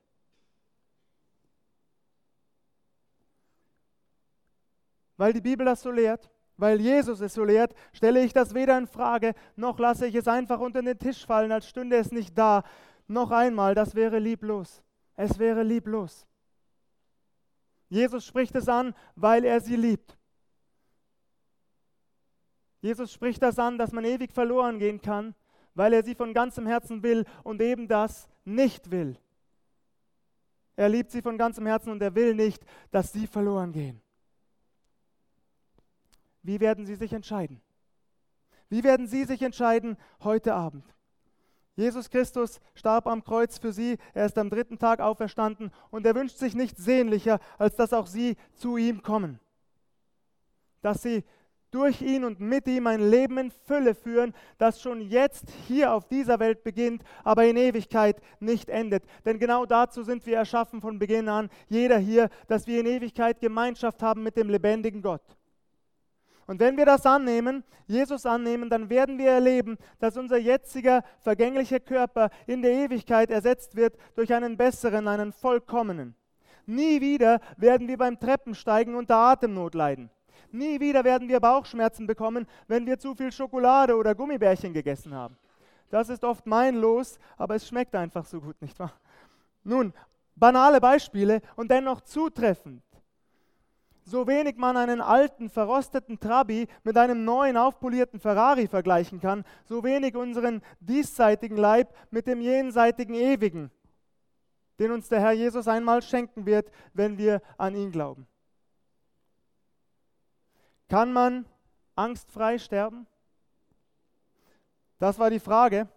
Weil 5.19 5.35
die 5.35 5.41
Bibel 5.43 5.67
das 5.67 5.83
so 5.83 5.91
lehrt, 5.91 6.31
weil 6.57 6.81
Jesus 6.81 7.21
es 7.21 7.35
so 7.35 7.45
lehrt, 7.45 7.75
stelle 7.93 8.25
ich 8.25 8.33
das 8.33 8.55
weder 8.55 8.79
in 8.79 8.87
Frage, 8.87 9.35
noch 9.57 9.79
lasse 9.79 10.07
ich 10.07 10.15
es 10.15 10.29
einfach 10.29 10.61
unter 10.61 10.81
den 10.81 10.99
Tisch 10.99 11.27
fallen, 11.27 11.53
als 11.53 11.69
stünde 11.69 11.97
es 11.97 12.11
nicht 12.11 12.39
da. 12.39 12.63
Noch 13.07 13.31
einmal, 13.33 13.75
das 13.75 13.95
wäre 13.95 14.19
lieblos. 14.19 14.83
Es 15.17 15.39
wäre 15.39 15.63
lieblos. 15.63 16.27
Jesus 17.89 18.27
spricht 18.27 18.55
es 18.55 18.69
an, 18.69 18.95
weil 19.17 19.45
er 19.45 19.61
sie 19.61 19.77
liebt. 19.77 20.17
Jesus 22.81 23.13
spricht 23.13 23.43
das 23.43 23.59
an, 23.59 23.79
dass 23.79 23.93
man 23.93 24.05
ewig 24.05 24.33
verloren 24.33 24.79
gehen 24.79 25.01
kann, 25.01 25.35
weil 25.75 25.93
er 25.93 26.03
sie 26.03 26.15
von 26.15 26.35
ganzem 26.35 26.67
Herzen 26.67 27.03
will 27.03 27.25
und 27.45 27.63
eben 27.63 27.87
das 27.87 28.29
nicht 28.45 28.91
will. 28.91 29.19
Er 30.75 30.89
liebt 30.89 31.11
sie 31.11 31.23
von 31.23 31.39
ganzem 31.39 31.67
Herzen 31.67 31.91
und 31.91 32.03
er 32.03 32.15
will 32.15 32.35
nicht, 32.35 32.65
dass 32.91 33.13
sie 33.13 33.27
verloren 33.27 33.73
gehen. 33.73 34.01
Wie 36.43 36.59
werden 36.59 36.87
Sie 36.87 36.97
sich 36.97 37.13
entscheiden? 37.13 37.61
Wie 38.69 38.83
werden 38.83 39.07
Sie 39.07 39.25
sich 39.25 39.43
entscheiden 39.43 39.97
heute 40.21 40.55
Abend? 40.55 40.85
Jesus 41.75 42.11
Christus 42.11 42.61
starb 42.75 43.07
am 43.07 43.25
Kreuz 43.25 43.59
für 43.59 43.73
Sie, 43.73 43.97
er 44.13 44.27
ist 44.27 44.37
am 44.37 44.51
dritten 44.51 44.79
Tag 44.79 45.01
auferstanden 45.01 45.71
und 45.91 46.05
er 46.05 46.15
wünscht 46.15 46.37
sich 46.37 46.55
nichts 46.55 46.85
sehnlicher, 46.85 47.41
als 47.59 47.77
dass 47.77 47.93
auch 47.93 48.07
Sie 48.07 48.37
zu 48.55 48.77
ihm 48.77 49.03
kommen. 49.03 49.41
Dass 50.83 51.03
Sie 51.03 51.25
durch 51.71 52.03
ihn 52.03 52.25
und 52.25 52.39
mit 52.39 52.67
ihm 52.69 52.87
ein 52.87 53.11
Leben 53.11 53.39
in 53.39 53.51
Fülle 53.51 53.95
führen, 53.95 54.35
das 54.59 54.83
schon 54.83 55.01
jetzt 55.01 55.51
hier 55.67 55.95
auf 55.95 56.07
dieser 56.07 56.39
Welt 56.39 56.63
beginnt, 56.63 57.03
aber 57.25 57.47
in 57.47 57.57
Ewigkeit 57.57 58.21
nicht 58.41 58.69
endet. 58.69 59.05
Denn 59.25 59.39
genau 59.39 59.65
dazu 59.65 60.03
sind 60.03 60.27
wir 60.27 60.37
erschaffen 60.37 60.83
von 60.83 60.99
Beginn 60.99 61.31
an, 61.31 61.49
jeder 61.69 61.99
hier, 61.99 62.29
dass 62.47 62.67
wir 62.67 62.79
in 62.81 62.87
Ewigkeit 62.87 63.41
Gemeinschaft 63.41 64.03
haben 64.03 64.23
mit 64.23 64.37
dem 64.37 64.51
lebendigen 64.51 65.01
Gott. 65.01 65.23
Und 66.47 66.61
wenn 66.61 66.77
wir 66.77 66.87
das 66.87 67.07
annehmen, 67.07 67.65
Jesus 67.87 68.27
annehmen, 68.27 68.69
dann 68.69 68.91
werden 68.91 69.19
wir 69.19 69.31
erleben, 69.31 69.79
dass 69.99 70.17
unser 70.17 70.39
jetziger 70.39 71.03
vergänglicher 71.21 71.81
Körper 71.81 72.31
in 72.47 72.63
der 72.63 72.73
Ewigkeit 72.73 73.31
ersetzt 73.31 73.77
wird 73.77 73.97
durch 74.15 74.33
einen 74.35 74.57
besseren, 74.57 75.09
einen 75.09 75.33
vollkommenen. 75.33 76.17
Nie 76.67 77.01
wieder 77.01 77.41
werden 77.57 77.89
wir 77.89 77.99
beim 77.99 78.19
Treppensteigen 78.19 78.95
unter 78.95 79.17
Atemnot 79.17 79.75
leiden. 79.75 80.11
Nie 80.51 80.81
wieder 80.81 81.05
werden 81.05 81.29
wir 81.29 81.41
Bauchschmerzen 81.41 82.07
bekommen, 82.07 82.47
wenn 82.69 82.87
wir 82.87 82.99
zu 82.99 83.15
viel 83.15 83.33
Schokolade 83.33 83.97
oder 83.97 84.15
Gummibärchen 84.15 84.73
gegessen 84.73 85.15
haben. 85.15 85.37
Das 85.89 86.09
ist 86.09 86.25
oft 86.25 86.47
mein 86.47 86.77
Los, 86.77 87.19
aber 87.37 87.55
es 87.55 87.67
schmeckt 87.67 87.95
einfach 87.95 88.25
so 88.25 88.41
gut, 88.41 88.61
nicht 88.61 88.79
wahr? 88.79 88.93
Nun, 89.65 89.93
banale 90.37 90.81
Beispiele 90.81 91.41
und 91.57 91.71
dennoch 91.71 92.01
zutreffend. 92.03 92.83
So 94.05 94.27
wenig 94.27 94.57
man 94.57 94.77
einen 94.77 95.01
alten, 95.01 95.49
verrosteten 95.49 96.19
Trabi 96.19 96.67
mit 96.83 96.97
einem 96.97 97.25
neuen, 97.25 97.57
aufpolierten 97.57 98.19
Ferrari 98.19 98.67
vergleichen 98.67 99.21
kann, 99.21 99.45
so 99.65 99.85
wenig 99.85 100.17
unseren 100.17 100.61
diesseitigen 100.81 101.57
Leib 101.57 101.95
mit 102.11 102.27
dem 102.27 102.41
jenseitigen 102.41 103.15
Ewigen, 103.15 103.71
den 104.79 104.91
uns 104.91 105.09
der 105.09 105.21
Herr 105.21 105.33
Jesus 105.33 105.69
einmal 105.69 106.03
schenken 106.03 106.47
wird, 106.47 106.71
wenn 106.93 107.17
wir 107.17 107.41
an 107.59 107.77
ihn 107.77 107.93
glauben. 107.93 108.27
Kann 110.89 111.13
man 111.13 111.47
angstfrei 111.95 112.59
sterben? 112.59 113.07
Das 114.99 115.19
war 115.19 115.31
die 115.31 115.41
Frage. 115.41 115.89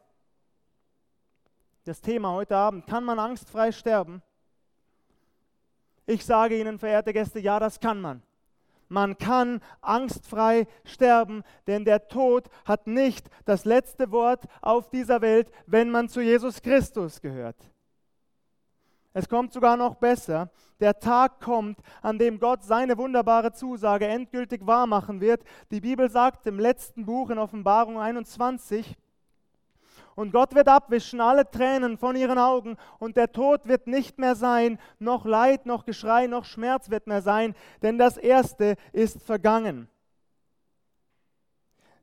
Das 1.83 2.01
Thema 2.01 2.31
heute 2.31 2.55
Abend. 2.55 2.87
Kann 2.87 3.03
man 3.03 3.19
angstfrei 3.19 3.71
sterben? 3.71 4.23
Ich 6.05 6.25
sage 6.25 6.59
Ihnen, 6.59 6.79
verehrte 6.79 7.13
Gäste, 7.13 7.39
ja, 7.39 7.59
das 7.59 7.79
kann 7.79 7.99
man. 7.99 8.21
Man 8.87 9.17
kann 9.17 9.61
angstfrei 9.81 10.67
sterben, 10.83 11.43
denn 11.65 11.85
der 11.85 12.07
Tod 12.07 12.49
hat 12.65 12.85
nicht 12.85 13.29
das 13.45 13.65
letzte 13.65 14.11
Wort 14.11 14.43
auf 14.61 14.89
dieser 14.89 15.21
Welt, 15.21 15.51
wenn 15.65 15.89
man 15.89 16.07
zu 16.07 16.21
Jesus 16.21 16.61
Christus 16.61 17.19
gehört. 17.19 17.57
Es 19.13 19.29
kommt 19.29 19.53
sogar 19.53 19.77
noch 19.77 19.95
besser. 19.95 20.51
Der 20.81 20.99
Tag 20.99 21.39
kommt, 21.39 21.79
an 22.01 22.19
dem 22.19 22.37
Gott 22.37 22.63
seine 22.63 22.97
wunderbare 22.97 23.53
Zusage 23.53 24.05
endgültig 24.07 24.67
wahrmachen 24.67 25.21
wird. 25.21 25.41
Die 25.71 25.79
Bibel 25.79 26.11
sagt 26.11 26.45
im 26.47 26.59
letzten 26.59 27.05
Buch 27.05 27.29
in 27.29 27.39
Offenbarung 27.39 27.97
21, 27.97 28.95
und 30.15 30.31
Gott 30.31 30.55
wird 30.55 30.67
abwischen 30.67 31.21
alle 31.21 31.49
Tränen 31.49 31.97
von 31.97 32.15
ihren 32.15 32.37
Augen 32.37 32.77
und 32.99 33.17
der 33.17 33.31
Tod 33.31 33.67
wird 33.67 33.87
nicht 33.87 34.17
mehr 34.17 34.35
sein, 34.35 34.79
noch 34.97 35.25
Leid, 35.25 35.65
noch 35.65 35.85
Geschrei, 35.85 36.27
noch 36.27 36.45
Schmerz 36.45 36.89
wird 36.89 37.07
mehr 37.07 37.21
sein, 37.21 37.53
denn 37.81 37.97
das 37.97 38.17
Erste 38.17 38.75
ist 38.93 39.21
vergangen. 39.21 39.89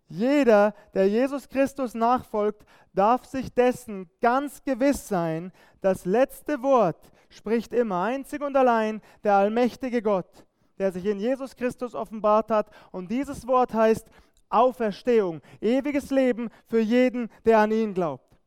Jeder, 0.09 0.75
der 0.92 1.09
Jesus 1.09 1.48
Christus 1.48 1.94
nachfolgt, 1.94 2.66
darf 2.92 3.25
sich 3.25 3.53
dessen 3.55 4.11
ganz 4.20 4.62
gewiss 4.62 5.09
sein, 5.09 5.53
das 5.81 6.05
letzte 6.05 6.62
Wort 6.62 7.11
spricht 7.31 7.72
immer 7.72 8.03
einzig 8.03 8.42
und 8.42 8.55
allein 8.55 9.01
der 9.25 9.37
allmächtige 9.37 10.03
Gott, 10.03 10.44
der 10.79 10.92
sich 10.92 11.07
in 11.07 11.18
Jesus 11.18 11.57
Christus 11.57 11.94
offenbart 11.94 12.51
hat. 12.51 12.70
Und 12.90 13.11
dieses 13.11 13.46
Wort 13.46 13.72
heißt, 13.72 14.07
Auferstehung, 14.52 15.40
ewiges 15.60 16.10
Leben 16.10 16.50
für 16.66 16.80
jeden, 16.80 17.30
der 17.44 17.58
an 17.58 17.70
ihn 17.70 17.94
glaubt. 17.94 18.38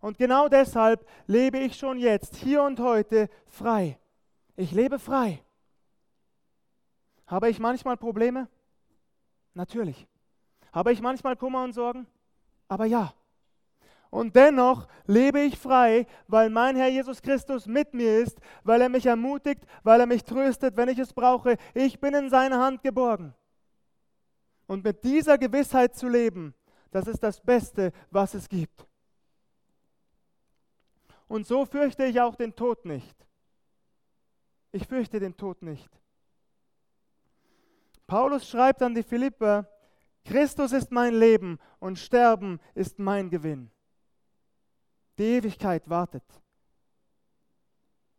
Und 0.00 0.18
genau 0.18 0.48
deshalb 0.48 1.06
lebe 1.26 1.58
ich 1.58 1.76
schon 1.76 1.98
jetzt, 1.98 2.36
hier 2.36 2.62
und 2.62 2.78
heute, 2.78 3.30
frei. 3.46 3.98
Ich 4.56 4.72
lebe 4.72 4.98
frei. 4.98 5.42
Habe 7.26 7.48
ich 7.48 7.58
manchmal 7.58 7.96
Probleme? 7.96 8.48
Natürlich. 9.54 10.06
Habe 10.72 10.92
ich 10.92 11.00
manchmal 11.00 11.36
Kummer 11.36 11.64
und 11.64 11.72
Sorgen? 11.72 12.06
Aber 12.68 12.84
ja. 12.84 13.14
Und 14.10 14.36
dennoch 14.36 14.86
lebe 15.06 15.40
ich 15.40 15.58
frei, 15.58 16.06
weil 16.28 16.50
mein 16.50 16.76
Herr 16.76 16.88
Jesus 16.88 17.22
Christus 17.22 17.66
mit 17.66 17.94
mir 17.94 18.18
ist, 18.18 18.38
weil 18.62 18.80
er 18.80 18.88
mich 18.88 19.06
ermutigt, 19.06 19.64
weil 19.82 20.00
er 20.00 20.06
mich 20.06 20.22
tröstet, 20.22 20.76
wenn 20.76 20.88
ich 20.88 20.98
es 20.98 21.12
brauche. 21.12 21.56
Ich 21.72 21.98
bin 21.98 22.14
in 22.14 22.30
seiner 22.30 22.60
Hand 22.60 22.82
geborgen. 22.82 23.34
Und 24.66 24.84
mit 24.84 25.04
dieser 25.04 25.38
Gewissheit 25.38 25.94
zu 25.94 26.08
leben, 26.08 26.54
das 26.90 27.06
ist 27.06 27.22
das 27.22 27.40
Beste, 27.40 27.92
was 28.10 28.34
es 28.34 28.48
gibt. 28.48 28.86
Und 31.26 31.46
so 31.46 31.64
fürchte 31.64 32.04
ich 32.04 32.20
auch 32.20 32.36
den 32.36 32.54
Tod 32.54 32.84
nicht. 32.84 33.16
Ich 34.72 34.86
fürchte 34.86 35.20
den 35.20 35.36
Tod 35.36 35.62
nicht. 35.62 35.90
Paulus 38.06 38.48
schreibt 38.48 38.82
an 38.82 38.94
die 38.94 39.02
Philipper, 39.02 39.68
Christus 40.24 40.72
ist 40.72 40.90
mein 40.90 41.14
Leben 41.14 41.58
und 41.80 41.98
Sterben 41.98 42.60
ist 42.74 42.98
mein 42.98 43.30
Gewinn. 43.30 43.70
Die 45.18 45.24
Ewigkeit 45.24 45.88
wartet. 45.88 46.24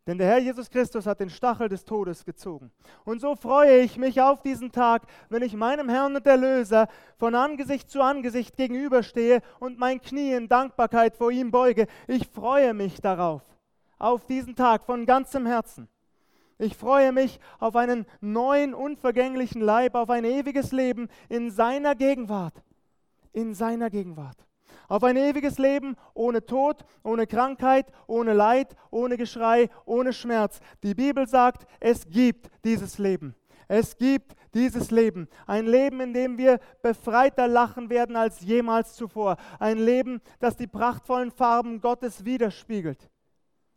Denn 0.06 0.18
der 0.18 0.28
Herr 0.28 0.38
Jesus 0.38 0.70
Christus 0.70 1.04
hat 1.04 1.18
den 1.18 1.30
Stachel 1.30 1.68
des 1.68 1.84
Todes 1.84 2.24
gezogen. 2.24 2.70
Und 3.04 3.20
so 3.20 3.34
freue 3.34 3.80
ich 3.80 3.96
mich 3.96 4.20
auf 4.20 4.40
diesen 4.40 4.70
Tag, 4.70 5.02
wenn 5.28 5.42
ich 5.42 5.54
meinem 5.54 5.88
Herrn 5.88 6.14
und 6.14 6.26
Erlöser 6.26 6.86
von 7.18 7.34
Angesicht 7.34 7.90
zu 7.90 8.00
Angesicht 8.00 8.56
gegenüberstehe 8.56 9.42
und 9.58 9.78
mein 9.78 10.00
Knie 10.00 10.32
in 10.32 10.48
Dankbarkeit 10.48 11.16
vor 11.16 11.32
ihm 11.32 11.50
beuge. 11.50 11.88
Ich 12.06 12.28
freue 12.28 12.72
mich 12.72 13.00
darauf, 13.00 13.42
auf 13.98 14.26
diesen 14.26 14.54
Tag 14.54 14.84
von 14.84 15.06
ganzem 15.06 15.44
Herzen. 15.44 15.88
Ich 16.58 16.76
freue 16.76 17.10
mich 17.10 17.40
auf 17.58 17.74
einen 17.74 18.06
neuen, 18.20 18.74
unvergänglichen 18.74 19.60
Leib, 19.60 19.96
auf 19.96 20.08
ein 20.08 20.24
ewiges 20.24 20.70
Leben 20.70 21.08
in 21.28 21.50
seiner 21.50 21.96
Gegenwart. 21.96 22.54
In 23.32 23.54
seiner 23.54 23.90
Gegenwart 23.90 24.45
auf 24.88 25.02
ein 25.04 25.16
ewiges 25.16 25.58
Leben 25.58 25.96
ohne 26.14 26.44
Tod, 26.44 26.84
ohne 27.02 27.26
Krankheit, 27.26 27.86
ohne 28.06 28.32
Leid, 28.32 28.74
ohne 28.90 29.16
Geschrei, 29.16 29.68
ohne 29.84 30.12
Schmerz. 30.12 30.60
Die 30.82 30.94
Bibel 30.94 31.26
sagt, 31.26 31.66
es 31.80 32.08
gibt 32.08 32.48
dieses 32.64 32.98
Leben. 32.98 33.34
Es 33.68 33.96
gibt 33.96 34.34
dieses 34.54 34.90
Leben. 34.90 35.28
Ein 35.46 35.66
Leben, 35.66 36.00
in 36.00 36.14
dem 36.14 36.38
wir 36.38 36.60
befreiter 36.82 37.48
lachen 37.48 37.90
werden 37.90 38.16
als 38.16 38.40
jemals 38.40 38.94
zuvor. 38.94 39.36
Ein 39.58 39.78
Leben, 39.78 40.20
das 40.38 40.56
die 40.56 40.66
prachtvollen 40.68 41.30
Farben 41.30 41.80
Gottes 41.80 42.24
widerspiegelt. 42.24 43.10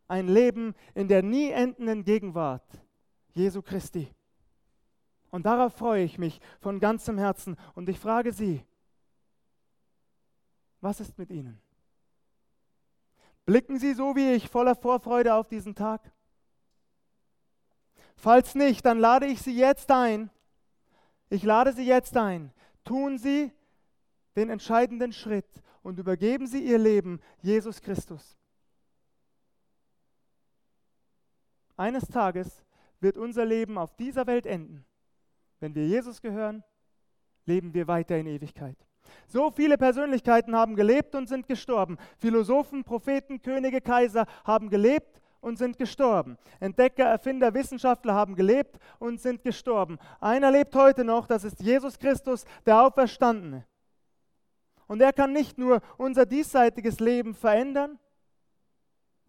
Ein 0.08 0.28
Leben 0.28 0.75
in 0.93 1.08
der 1.08 1.23
nie 1.23 1.49
endenden 1.49 2.04
Gegenwart 2.04 2.63
Jesu 3.34 3.62
Christi. 3.62 4.10
Und 5.32 5.45
darauf 5.45 5.73
freue 5.73 6.04
ich 6.04 6.17
mich 6.17 6.39
von 6.60 6.80
ganzem 6.80 7.17
Herzen. 7.17 7.56
Und 7.75 7.89
ich 7.89 7.99
frage 7.99 8.32
Sie, 8.32 8.63
was 10.82 11.00
ist 11.00 11.18
mit 11.18 11.30
Ihnen? 11.30 11.62
Blicken 13.46 13.80
Sie 13.80 13.94
so 13.94 14.15
wie 14.15 14.34
ich 14.34 14.48
voller 14.50 14.76
Vorfreude 14.76 15.34
auf 15.34 15.48
diesen 15.48 15.76
Tag? 15.76 16.12
Falls 18.15 18.54
nicht, 18.54 18.86
dann 18.86 19.00
lade 19.00 19.26
ich 19.26 19.42
Sie 19.42 19.58
jetzt 19.58 19.92
ein. 19.92 20.30
Ich 21.30 21.44
lade 21.44 21.74
Sie 21.74 21.86
jetzt 21.86 22.15
ein. 22.18 22.54
Tun 22.84 23.18
Sie 23.18 23.52
den 24.36 24.50
entscheidenden 24.50 25.13
Schritt 25.13 25.50
und 25.84 26.00
übergeben 26.00 26.48
Sie 26.48 26.63
Ihr 26.63 26.78
Leben 26.78 27.22
Jesus 27.42 27.82
Christus. 27.82 28.38
Eines 31.78 32.08
Tages 32.08 32.65
wird 33.00 33.18
unser 33.18 33.46
Leben 33.46 33.78
auf 33.78 33.96
dieser 33.96 34.28
Welt 34.28 34.46
enden. 34.46 34.86
Wenn 35.60 35.76
wir 35.76 35.88
Jesus 35.88 36.22
gehören, 36.22 36.63
leben 37.46 37.74
wir 37.74 37.88
weiter 37.88 38.18
in 38.18 38.28
Ewigkeit. 38.28 38.88
So 39.28 39.52
viele 39.52 39.78
Persönlichkeiten 39.78 40.56
haben 40.56 40.76
gelebt 40.76 41.15
und 41.15 41.28
sind 41.28 41.48
gestorben. 41.48 41.98
Philosophen, 42.17 42.84
Propheten, 42.84 43.41
Könige, 43.41 43.82
Kaiser 43.82 44.26
haben 44.43 44.69
gelebt 44.69 45.19
und 45.41 45.58
sind 45.58 45.78
gestorben. 45.78 46.38
Entdecker, 46.60 47.06
Erfinder, 47.06 47.54
Wissenschaftler 47.54 48.13
haben 48.13 48.36
gelebt 48.36 48.78
und 49.00 49.22
sind 49.22 49.43
gestorben. 49.43 49.98
Einer 50.19 50.52
lebt 50.52 50.76
heute 50.76 51.04
noch, 51.04 51.28
das 51.28 51.43
ist 51.43 51.62
Jesus 51.62 51.98
Christus, 51.98 52.45
der 52.65 52.82
Auferstandene. 52.82 53.65
Und 54.88 55.02
er 55.02 55.13
kann 55.13 55.34
nicht 55.34 55.58
nur 55.58 55.82
unser 55.98 56.26
diesseitiges 56.26 57.00
Leben 57.00 57.34
verändern, 57.34 58.00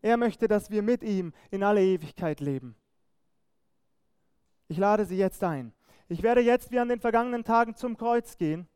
er 0.03 0.17
möchte, 0.17 0.49
dass 0.49 0.71
wir 0.71 0.83
mit 0.83 1.03
ihm 1.03 1.35
in 1.51 1.63
alle 1.63 1.83
Ewigkeit 1.83 2.41
leben. 2.41 2.75
Ich 4.69 4.79
lade 4.79 5.05
Sie 5.05 5.19
jetzt 5.19 5.45
ein. 5.45 5.75
Ich 6.09 6.23
werde 6.23 6.41
jetzt 6.41 6.71
wie 6.71 6.79
an 6.79 6.89
den 6.89 7.01
vergangenen 7.01 7.45
Tagen 7.45 7.75
zum 7.75 7.97
Kreuz 7.97 8.37
gehen 8.37 8.67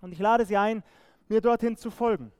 und 0.00 0.12
ich 0.12 0.18
lade 0.18 0.44
Sie 0.44 0.56
ein, 0.56 0.82
mir 1.28 1.40
dorthin 1.40 1.76
zu 1.76 1.90
folgen. 1.90 2.32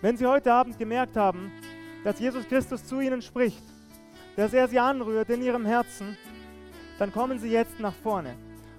Wenn 0.00 0.16
Sie 0.18 0.26
heute 0.26 0.52
Abend 0.52 0.78
gemerkt 0.78 1.16
haben, 1.16 1.50
dass 2.04 2.20
Jesus 2.20 2.46
Christus 2.46 2.84
zu 2.84 3.00
Ihnen 3.00 3.22
spricht, 3.22 3.62
dass 4.36 4.52
er 4.52 4.68
Sie 4.68 4.78
anrührt 4.78 5.30
in 5.30 5.42
Ihrem 5.42 5.64
Herzen, 5.64 6.18
dann 6.98 7.10
kommen 7.10 7.38
Sie 7.38 7.48
jetzt 7.48 7.80
nach 7.80 7.94
vorne 7.94 8.34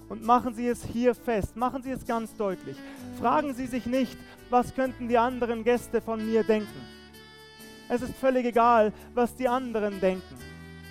und 0.08 0.24
machen 0.24 0.54
Sie 0.54 0.68
es 0.68 0.84
hier 0.84 1.16
fest, 1.16 1.56
machen 1.56 1.82
Sie 1.82 1.92
es 1.92 2.06
ganz 2.06 2.36
deutlich. 2.36 2.78
Fragen 3.20 3.54
Sie 3.56 3.66
sich 3.66 3.88
nicht, 3.88 4.18
was 4.50 4.76
könnten 4.76 5.08
die 5.08 5.18
anderen 5.18 5.64
Gäste 5.64 6.00
von 6.00 6.24
mir 6.24 6.44
denken. 6.44 6.95
Es 7.88 8.02
ist 8.02 8.16
völlig 8.16 8.46
egal, 8.46 8.92
was 9.14 9.36
die 9.36 9.48
anderen 9.48 10.00
denken. 10.00 10.36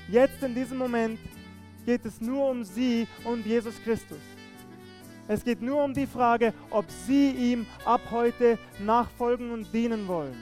Jetzt 0.08 0.42
in 0.42 0.54
diesem 0.54 0.78
Moment 0.78 1.18
geht 1.84 2.04
es 2.04 2.20
nur 2.20 2.50
um 2.50 2.64
Sie 2.64 3.06
und 3.24 3.44
Jesus 3.44 3.74
Christus. 3.82 4.18
Es 5.26 5.42
geht 5.42 5.62
nur 5.62 5.82
um 5.82 5.94
die 5.94 6.06
Frage, 6.06 6.52
ob 6.70 6.84
Sie 6.90 7.30
ihm 7.30 7.66
ab 7.84 8.02
heute 8.10 8.58
nachfolgen 8.78 9.50
und 9.50 9.72
dienen 9.72 10.06
wollen. 10.06 10.36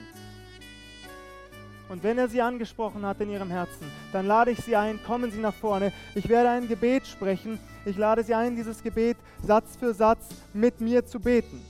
Und 1.89 2.03
wenn 2.03 2.17
er 2.17 2.27
Sie 2.27 2.41
angesprochen 2.41 3.05
hat 3.05 3.21
in 3.21 3.29
Ihrem 3.29 3.49
Herzen, 3.49 3.91
dann 4.11 4.25
lade 4.25 4.51
ich 4.51 4.59
Sie 4.59 4.75
ein, 4.75 4.99
kommen 5.05 5.31
Sie 5.31 5.39
nach 5.39 5.53
vorne. 5.53 5.93
Ich 6.15 6.27
werde 6.27 6.49
ein 6.49 6.67
Gebet 6.67 7.07
sprechen. 7.07 7.59
Ich 7.85 7.97
lade 7.97 8.23
Sie 8.23 8.33
ein, 8.33 8.55
dieses 8.55 8.81
Gebet 8.83 9.17
Satz 9.45 9.75
für 9.77 9.93
Satz 9.93 10.29
mit 10.53 10.81
mir 10.81 11.05
zu 11.05 11.19
beten. 11.19 11.61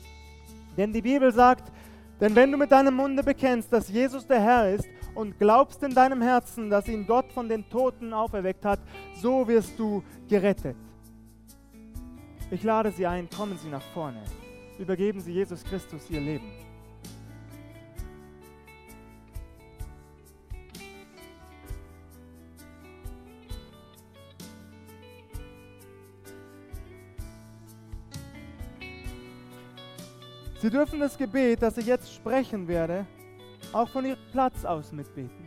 Denn 0.77 0.91
die 0.91 1.01
Bibel 1.01 1.31
sagt, 1.31 1.71
denn 2.19 2.35
wenn 2.35 2.51
du 2.51 2.57
mit 2.57 2.71
deinem 2.71 2.95
Munde 2.95 3.23
bekennst, 3.23 3.71
dass 3.73 3.89
Jesus 3.89 4.25
der 4.25 4.41
Herr 4.41 4.69
ist 4.69 4.87
und 5.15 5.37
glaubst 5.37 5.83
in 5.83 5.93
deinem 5.93 6.21
Herzen, 6.21 6.69
dass 6.69 6.87
ihn 6.87 7.05
Gott 7.05 7.31
von 7.31 7.49
den 7.49 7.67
Toten 7.69 8.13
auferweckt 8.13 8.65
hat, 8.65 8.79
so 9.15 9.47
wirst 9.47 9.77
du 9.77 10.03
gerettet. 10.27 10.75
Ich 12.51 12.63
lade 12.63 12.91
Sie 12.91 13.05
ein, 13.05 13.29
kommen 13.29 13.57
Sie 13.57 13.69
nach 13.69 13.81
vorne. 13.93 14.23
Übergeben 14.77 15.19
Sie 15.19 15.33
Jesus 15.33 15.63
Christus 15.63 16.09
Ihr 16.09 16.21
Leben. 16.21 16.62
Sie 30.63 30.69
dürfen 30.69 31.01
das 31.01 31.17
Gebet, 31.17 31.61
das 31.61 31.77
ich 31.77 31.87
jetzt 31.87 32.13
sprechen 32.13 32.65
werde, 32.69 33.05
auch 33.73 33.89
von 33.89 34.05
Ihrem 34.05 34.17
Platz 34.31 34.63
aus 34.63 34.93
mitbeten. 34.93 35.45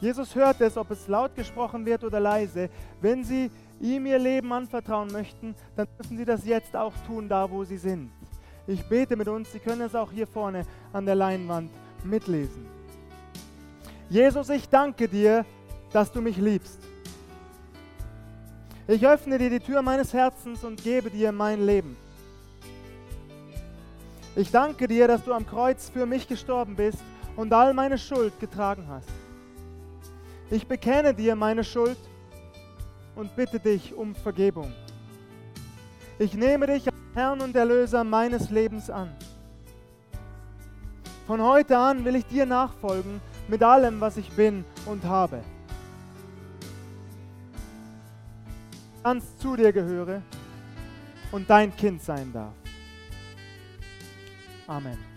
Jesus 0.00 0.32
hört 0.36 0.60
es, 0.60 0.76
ob 0.76 0.92
es 0.92 1.08
laut 1.08 1.34
gesprochen 1.34 1.84
wird 1.84 2.04
oder 2.04 2.20
leise. 2.20 2.70
Wenn 3.00 3.24
Sie 3.24 3.50
ihm 3.80 4.06
Ihr 4.06 4.20
Leben 4.20 4.52
anvertrauen 4.52 5.10
möchten, 5.10 5.56
dann 5.74 5.88
dürfen 5.98 6.16
Sie 6.16 6.24
das 6.24 6.44
jetzt 6.44 6.76
auch 6.76 6.92
tun, 7.04 7.28
da 7.28 7.50
wo 7.50 7.64
Sie 7.64 7.76
sind. 7.76 8.12
Ich 8.68 8.88
bete 8.88 9.16
mit 9.16 9.26
uns, 9.26 9.50
Sie 9.50 9.58
können 9.58 9.80
es 9.80 9.96
auch 9.96 10.12
hier 10.12 10.28
vorne 10.28 10.64
an 10.92 11.04
der 11.04 11.16
Leinwand 11.16 11.72
mitlesen. 12.04 12.68
Jesus, 14.08 14.50
ich 14.50 14.68
danke 14.68 15.08
dir, 15.08 15.44
dass 15.92 16.12
du 16.12 16.20
mich 16.20 16.36
liebst. 16.36 16.78
Ich 18.86 19.04
öffne 19.04 19.36
dir 19.36 19.50
die 19.50 19.58
Tür 19.58 19.82
meines 19.82 20.12
Herzens 20.12 20.62
und 20.62 20.80
gebe 20.80 21.10
dir 21.10 21.32
mein 21.32 21.66
Leben. 21.66 22.03
Ich 24.36 24.50
danke 24.50 24.88
dir, 24.88 25.06
dass 25.06 25.22
du 25.22 25.32
am 25.32 25.46
Kreuz 25.46 25.88
für 25.88 26.06
mich 26.06 26.26
gestorben 26.26 26.74
bist 26.74 26.98
und 27.36 27.52
all 27.52 27.72
meine 27.72 27.98
Schuld 27.98 28.38
getragen 28.40 28.84
hast. 28.88 29.08
Ich 30.50 30.66
bekenne 30.66 31.14
dir 31.14 31.36
meine 31.36 31.62
Schuld 31.62 31.98
und 33.14 33.34
bitte 33.36 33.60
dich 33.60 33.94
um 33.94 34.14
Vergebung. 34.14 34.72
Ich 36.18 36.34
nehme 36.34 36.66
dich 36.66 36.86
als 36.86 36.96
Herrn 37.14 37.40
und 37.40 37.54
Erlöser 37.54 38.02
meines 38.02 38.50
Lebens 38.50 38.90
an. 38.90 39.10
Von 41.26 41.40
heute 41.40 41.78
an 41.78 42.04
will 42.04 42.16
ich 42.16 42.26
dir 42.26 42.44
nachfolgen 42.44 43.20
mit 43.46 43.62
allem, 43.62 44.00
was 44.00 44.16
ich 44.16 44.30
bin 44.30 44.64
und 44.84 45.04
habe. 45.04 45.40
Ganz 49.04 49.36
zu 49.38 49.54
dir 49.54 49.72
gehöre 49.72 50.22
und 51.30 51.48
dein 51.48 51.74
Kind 51.76 52.02
sein 52.02 52.32
darf. 52.32 52.63
Amen. 54.68 55.13